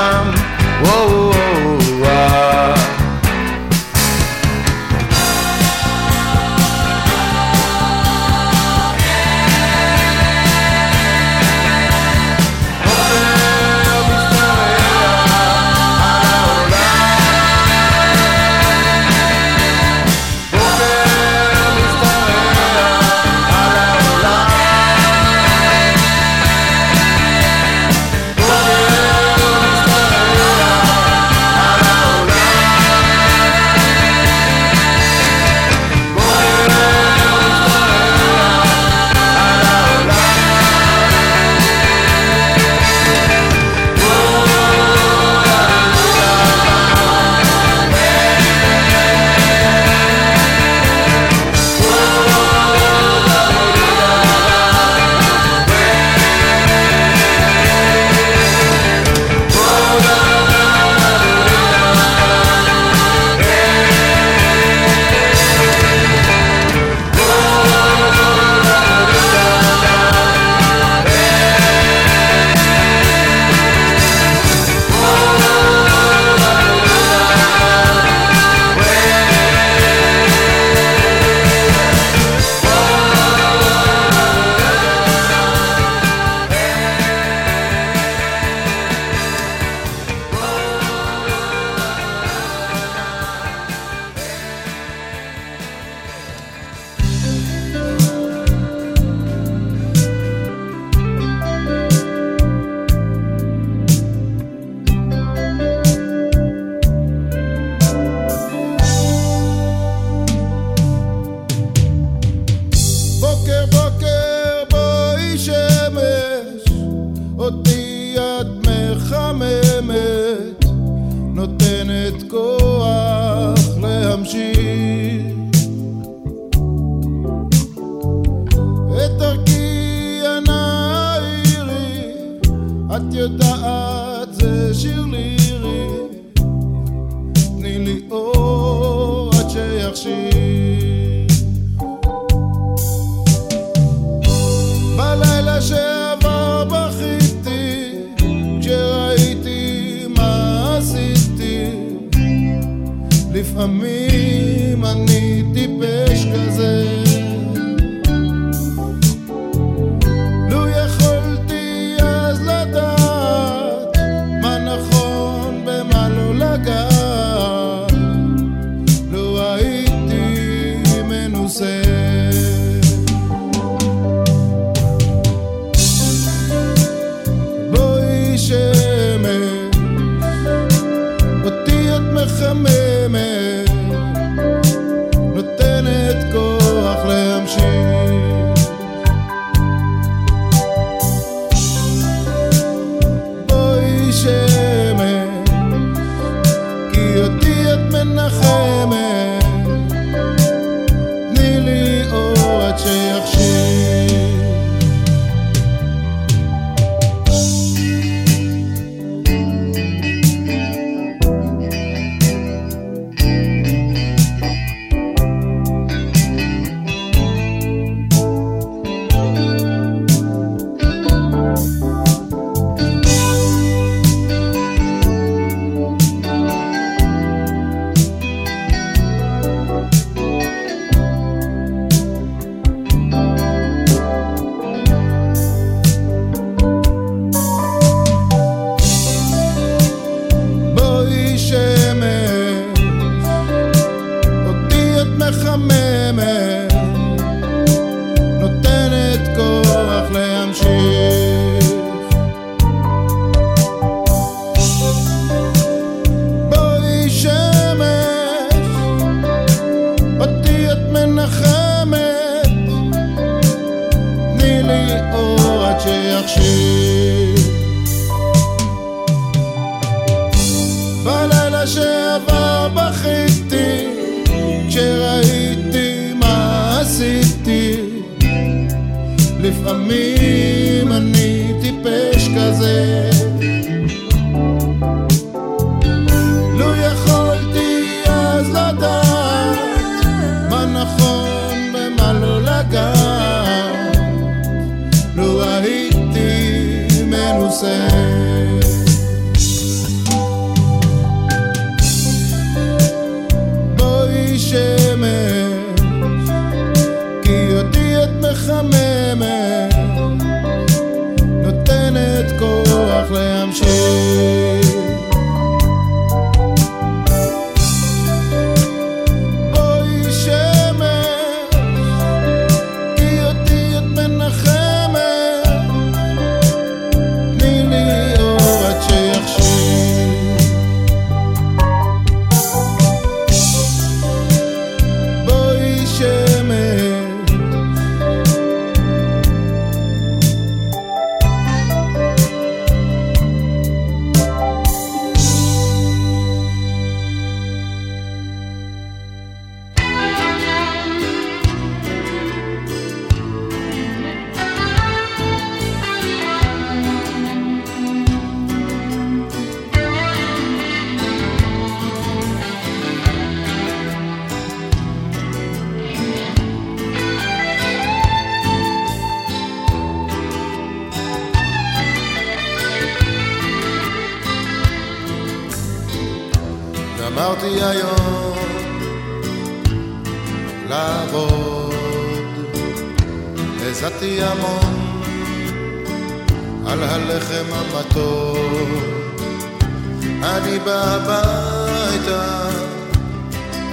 הביתה, 390.79 392.49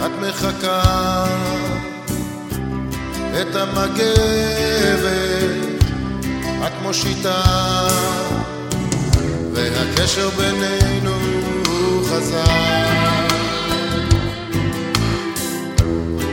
את 0.06 0.12
מחכה 0.22 1.26
את 3.42 3.56
המגבת, 3.56 5.06
את 6.68 6.72
מושיטה, 6.82 7.42
והקשר 9.54 10.30
בינינו 10.30 11.12
הוא 11.68 12.06
חזק. 12.06 12.50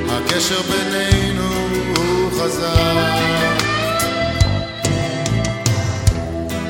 הקשר 0.09 0.61
בינינו 0.63 1.49
הוא 1.97 2.31
חזק. 2.33 3.23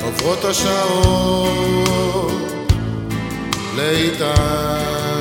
עוברות 0.03 0.45
השעות 0.45 1.33
לאיתן. 3.75 5.19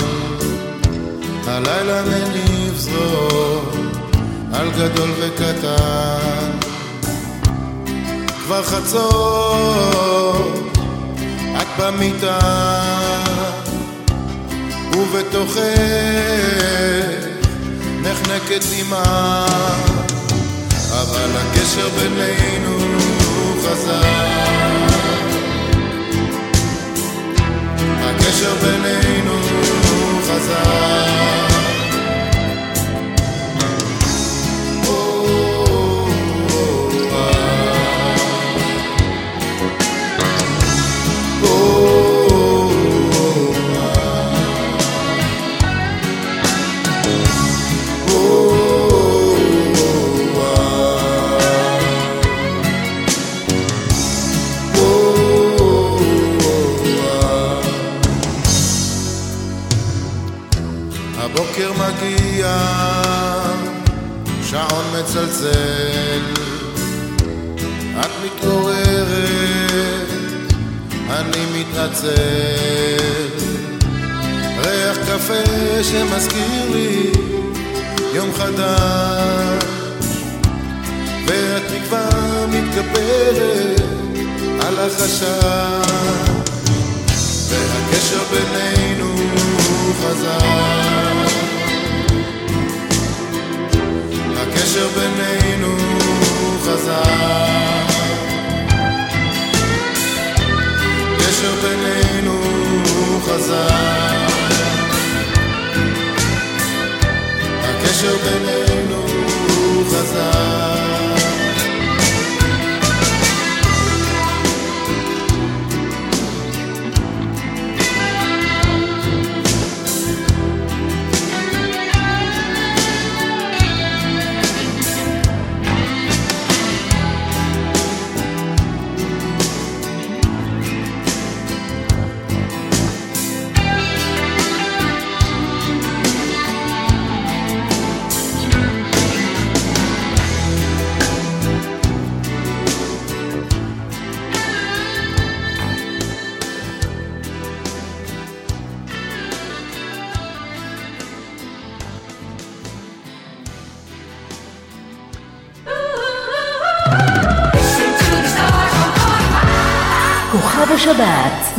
הלילה 1.46 2.02
מניב 2.02 2.74
זרוע 2.76 3.60
על 4.52 4.70
גדול 4.70 5.10
וקטן. 5.20 6.50
כבר 8.44 8.62
חצות 8.62 9.92
את 11.60 11.66
במיטה. 11.78 12.38
ובתוכך 14.92 15.58
נחנקת 18.02 18.62
דמעה. 18.72 19.46
אבל 20.92 21.30
הקשר 21.36 21.88
בינינו 21.88 22.78
חזר 23.62 25.31
הקשר 28.32 28.54
בינינו 28.54 29.40
חזר 30.22 31.61
מגיע, 62.02 62.56
שעון 64.42 64.84
מצלצל, 64.98 66.22
את 68.00 68.10
מתעוררת, 68.24 69.12
אני 71.10 71.44
מתעצל, 71.54 72.08
ריח 74.58 74.96
קפה 74.96 75.82
שמזכיר 75.82 76.70
לי 76.72 77.12
יום 78.14 78.30
חדש, 78.34 79.64
והתקווה 81.26 82.08
מתגברת 82.48 83.80
על 84.60 84.78
החשש, 84.78 85.22
והקשר 87.48 88.22
בינינו 88.30 89.14
חזר. 90.00 91.11
הקשר 94.72 94.88
בינינו 94.88 95.76
חזר. 96.62 97.02
קשר 101.18 101.54
בינינו 101.62 102.40
חזר. 103.26 104.26
הקשר 107.62 108.16
בינינו 108.16 109.06
חזר. 109.90 110.71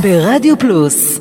ברדיו 0.03 0.57
פלוס 0.59 1.19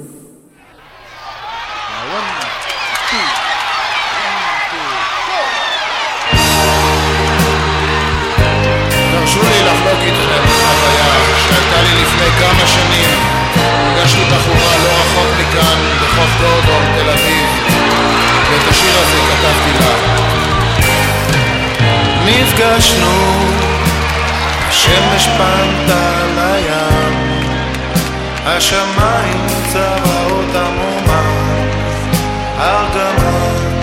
ארגמן 32.63 33.83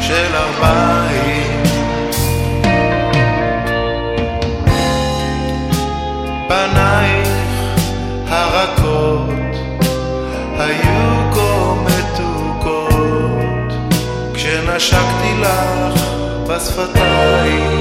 של 0.00 0.36
ארבעים. 0.36 1.62
פנייך 6.48 7.28
הרכות 8.28 9.30
היו 10.58 11.32
כה 11.32 11.74
מתוקות 11.86 13.72
כשנשקתי 14.34 15.34
לך 15.40 16.04
בשפתיים 16.48 17.79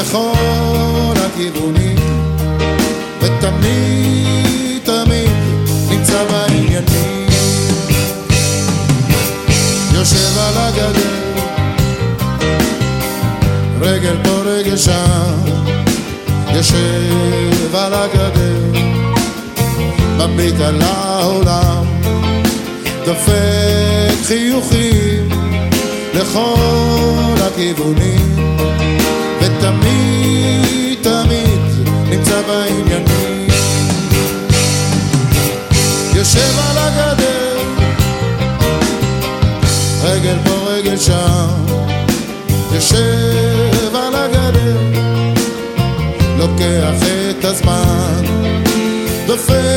לכל 0.00 1.14
הכיוונים, 1.26 1.96
ותמיד 3.20 4.82
תמיד 4.84 5.30
נמצא 5.90 6.24
בעניינים. 6.24 7.26
יושב 9.94 10.38
על 10.38 10.54
הגדר, 10.56 11.16
רגל 13.80 14.16
פה 14.24 14.30
רגל 14.44 14.76
שם, 14.76 15.40
יושב 16.54 17.74
על 17.74 17.94
הגדר 17.94 18.86
מביט 20.18 20.60
על 20.60 20.82
העולם, 20.82 21.84
דופק 23.04 24.24
חיוכים 24.24 25.28
לכל 26.14 27.34
הכיוונים, 27.46 28.36
פה 40.96 41.02
רגל 41.02 41.04
שם, 41.04 41.74
יושב 42.74 43.96
על 43.96 44.14
הגדר, 44.14 44.76
לוקח 46.38 47.06
את 47.30 47.44
הזמן, 47.44 48.24
דופק 49.26 49.75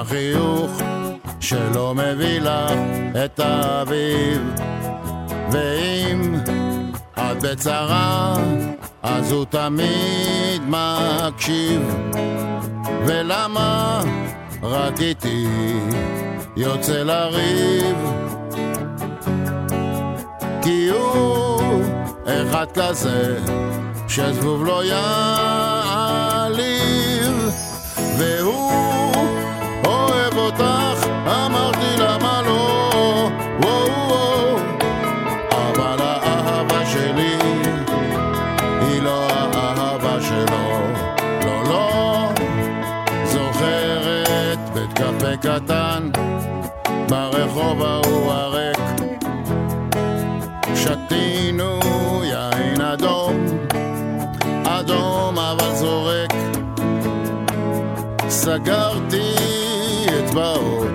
החיוך 0.00 0.70
שלא 1.40 1.94
מביא 1.94 2.40
לה 2.40 2.66
את 3.24 3.40
האביב. 3.40 4.40
ואם 5.52 6.34
את 7.14 7.42
בצרה, 7.42 8.36
אז 9.02 9.32
הוא 9.32 9.44
תמיד 9.44 10.62
מקשיב. 10.68 11.94
ולמה 13.06 14.02
רק 14.62 15.00
איתי 15.00 15.46
יוצא 16.56 17.02
לריב? 17.02 17.96
כי 20.62 20.88
הוא 20.88 21.82
אחד 22.26 22.66
כזה 22.74 23.38
שזבוב 24.08 24.64
לא 24.64 24.84
יעליב, 24.84 26.24
והוא 28.18 28.53
אותך, 30.60 31.06
אמרתי 31.26 31.96
למה 31.98 32.42
לא, 32.46 33.30
וואו, 33.60 33.86
וואו. 34.08 34.58
אבל 35.50 35.98
האהבה 36.00 36.86
שלי 36.86 37.36
היא 38.80 39.02
לא 39.02 39.28
האהבה 39.30 40.16
שלו, 40.22 40.80
לא 41.44 41.64
לא. 41.68 42.28
זוכרת 43.24 44.58
בית 44.74 44.92
קפה 44.92 45.36
קטן 45.36 46.10
ברחוב 47.08 47.82
ההוא 47.82 48.32
הריק, 48.32 48.78
שתינו 50.74 51.80
יין 52.24 52.80
אדום, 52.80 53.46
אדום 54.64 55.38
אבל 55.38 55.74
זורק. 55.74 56.34
סגרתי 58.28 59.63
אצבעות 60.34 60.88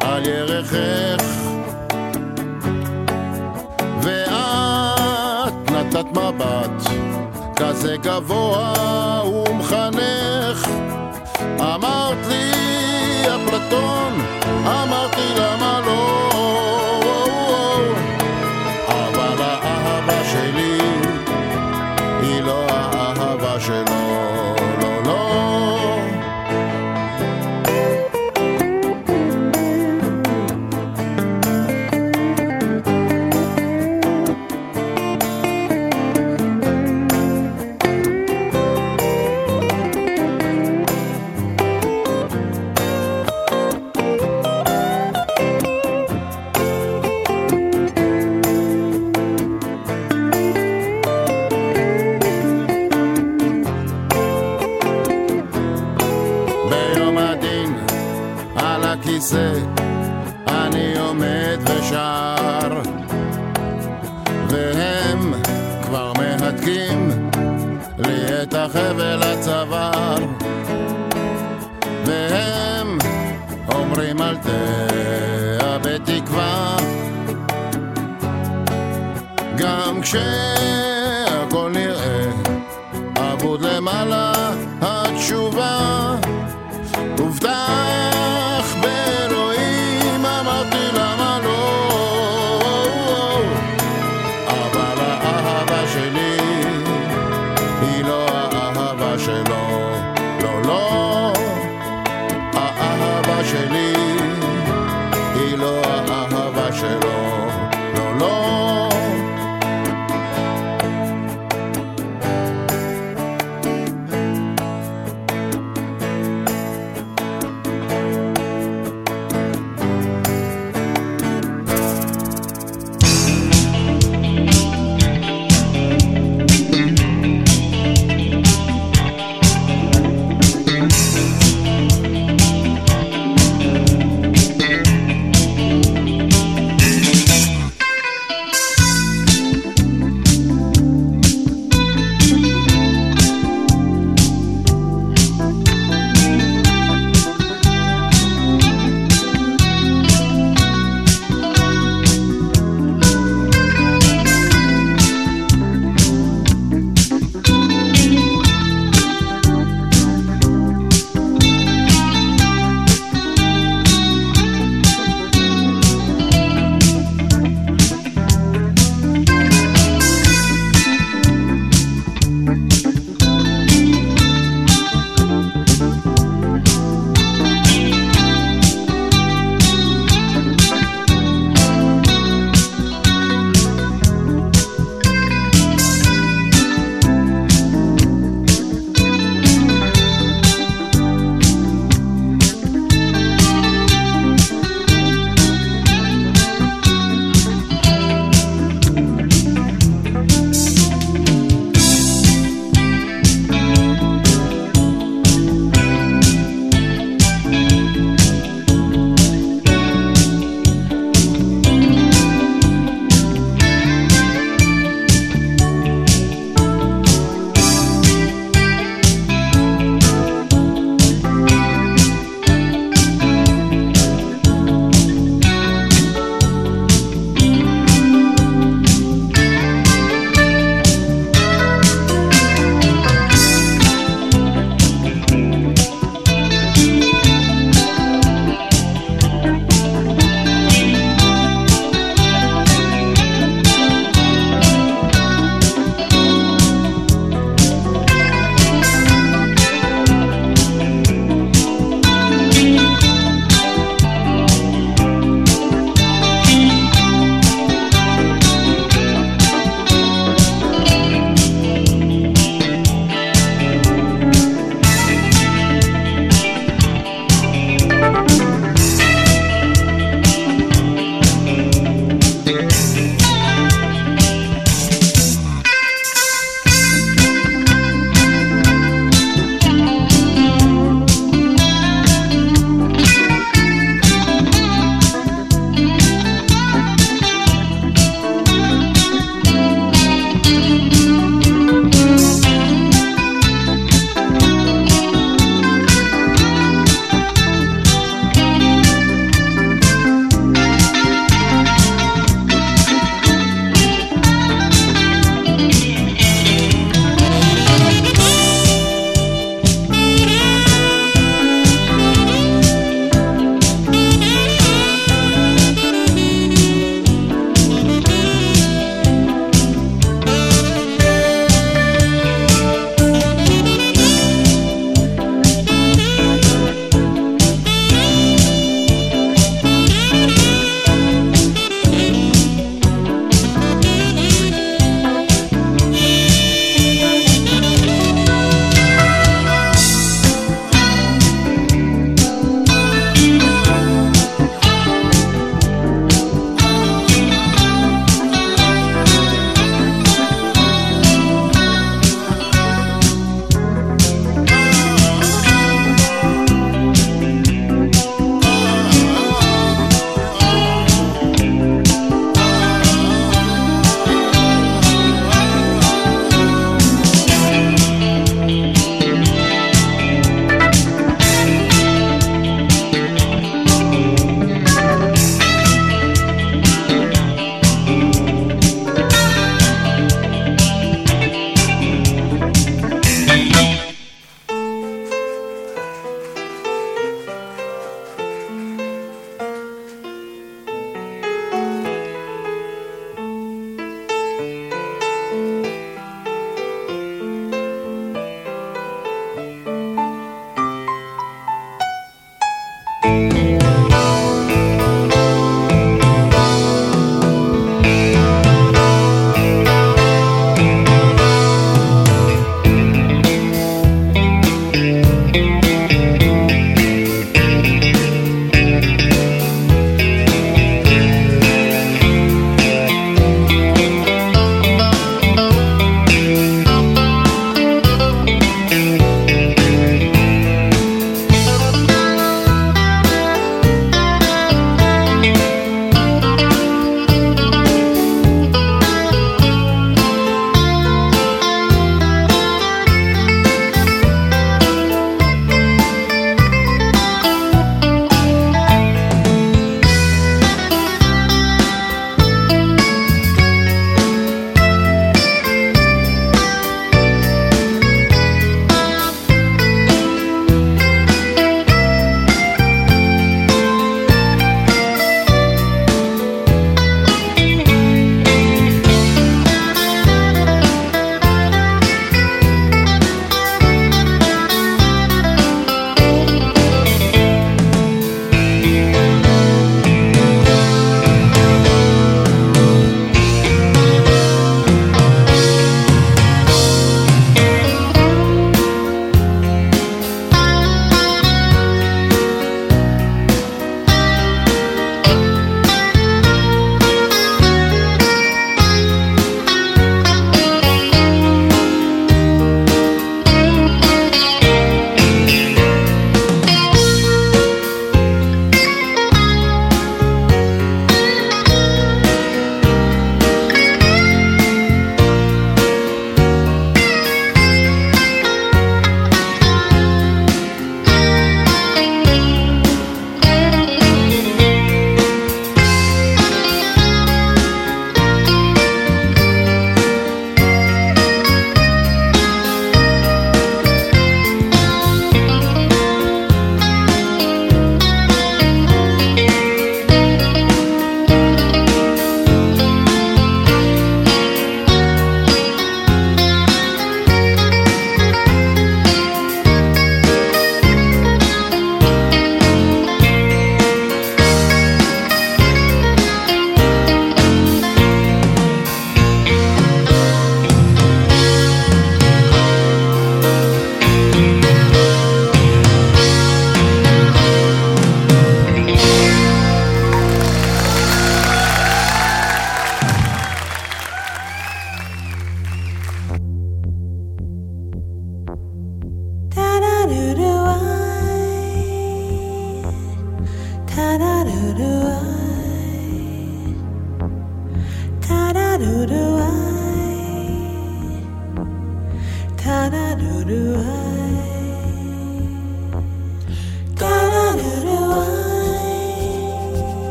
על 0.00 0.26
ירכך. 0.26 1.24
ואת 4.02 5.70
נתת 5.70 6.06
מבט 6.10 6.90
כזה 7.56 7.96
גבוה 7.96 8.72
ומחנך. 9.24 10.68
אמרת 11.60 12.26
לי 12.28 12.52
אפלטון 13.26 14.12
picture 80.10 80.57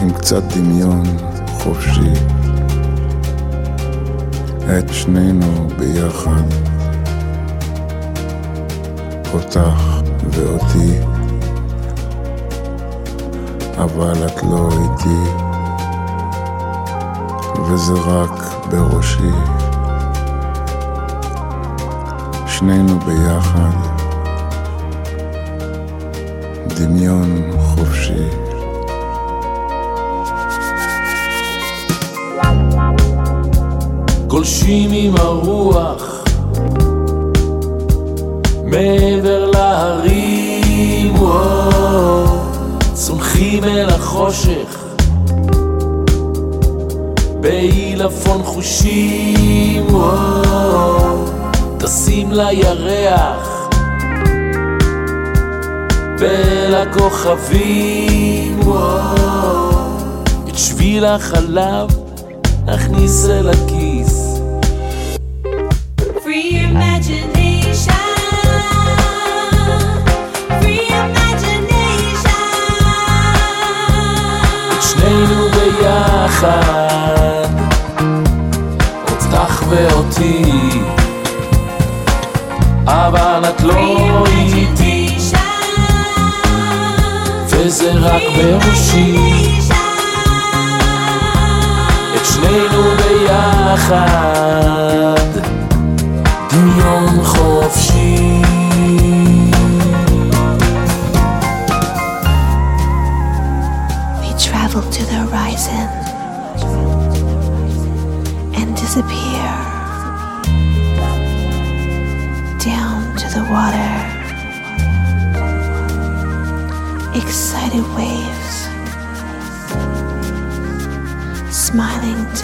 עם 0.00 0.10
קצת 0.10 0.42
דמיון 0.42 1.02
חופשי. 1.46 2.12
את 4.78 4.92
שנינו 4.92 5.68
ביחד, 5.78 6.44
אותך 9.34 10.00
ואותי, 10.30 10.98
אבל 13.78 14.26
את 14.26 14.42
לא 14.42 14.68
איתי, 14.72 15.30
וזה 17.68 17.92
רק 17.92 18.42
בראשי. 18.70 19.30
שנינו 22.46 22.98
ביחד, 22.98 23.76
דמיון 26.68 27.50
חופשי. 27.58 28.53
גולשים 34.34 34.90
עם 34.92 35.16
הרוח 35.16 36.24
מעבר 38.64 39.50
להרים, 39.50 41.14
וואו, 41.16 42.24
צונחים 42.92 43.64
אל 43.64 43.88
החושך 43.88 44.84
בעילפון 47.40 48.42
חושים, 48.42 49.86
וואו, 49.94 51.24
טסים 51.78 52.32
לירח 52.32 53.68
ולכוכבים, 56.18 57.40
וואו, 58.60 59.70
את 60.48 60.58
שביל 60.58 61.04
החלב 61.04 61.88
נכניס 62.66 63.26
אל 63.28 63.48
הכיס. 63.48 63.73
ביחד, 76.44 77.44
אותך 79.10 79.62
ואותי, 79.68 80.42
אבל 82.86 83.42
את 83.48 83.60
לא 83.60 84.26
איתי, 84.26 85.16
וזה 87.46 87.92
רק 87.92 88.22
בראשי. 88.36 89.18
את 92.16 92.26
שנינו 92.26 92.82
ביחד, 92.96 94.04
דמיון 96.50 97.24
חופשי. 97.24 98.42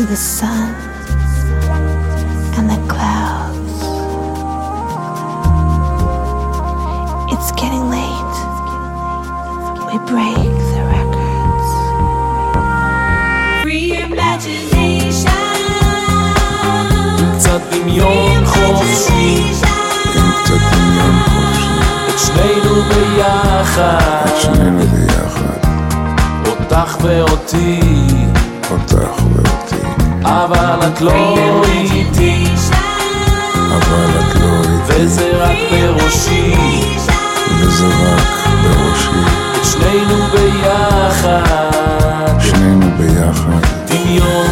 To 0.01 0.07
the 0.07 0.17
sun 0.17 0.90
את 30.95 31.01
לא 31.01 31.13
איתי, 31.65 32.45
אבל 33.69 34.11
את 34.21 34.35
לא 34.35 34.61
איתי, 34.63 34.81
וזה 34.87 35.31
רק 35.37 35.57
בראשי, 35.71 36.55
וזה 37.61 37.87
רק 37.87 38.49
בראשי, 38.63 39.09
שנינו 39.65 40.17
ביחד, 40.33 41.41
שנינו 42.41 42.87
ביחד, 42.99 43.61
דמיון 43.87 44.50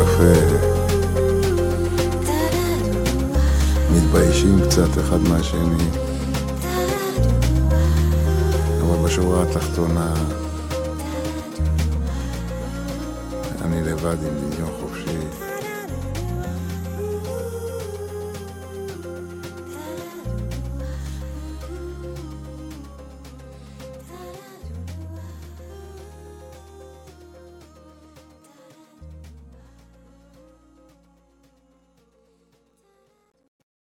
קפה, 0.00 0.56
מתביישים 3.90 4.60
קצת 4.66 4.98
אחד 5.00 5.20
מהשני, 5.20 5.84
אבל 8.80 9.04
בשורה 9.04 9.42
התחתונה 9.42 10.14
אני 13.62 13.82
לבד 13.82 14.16
עם 14.22 14.50
דמיון 14.50 14.70
חופשי. 14.80 15.09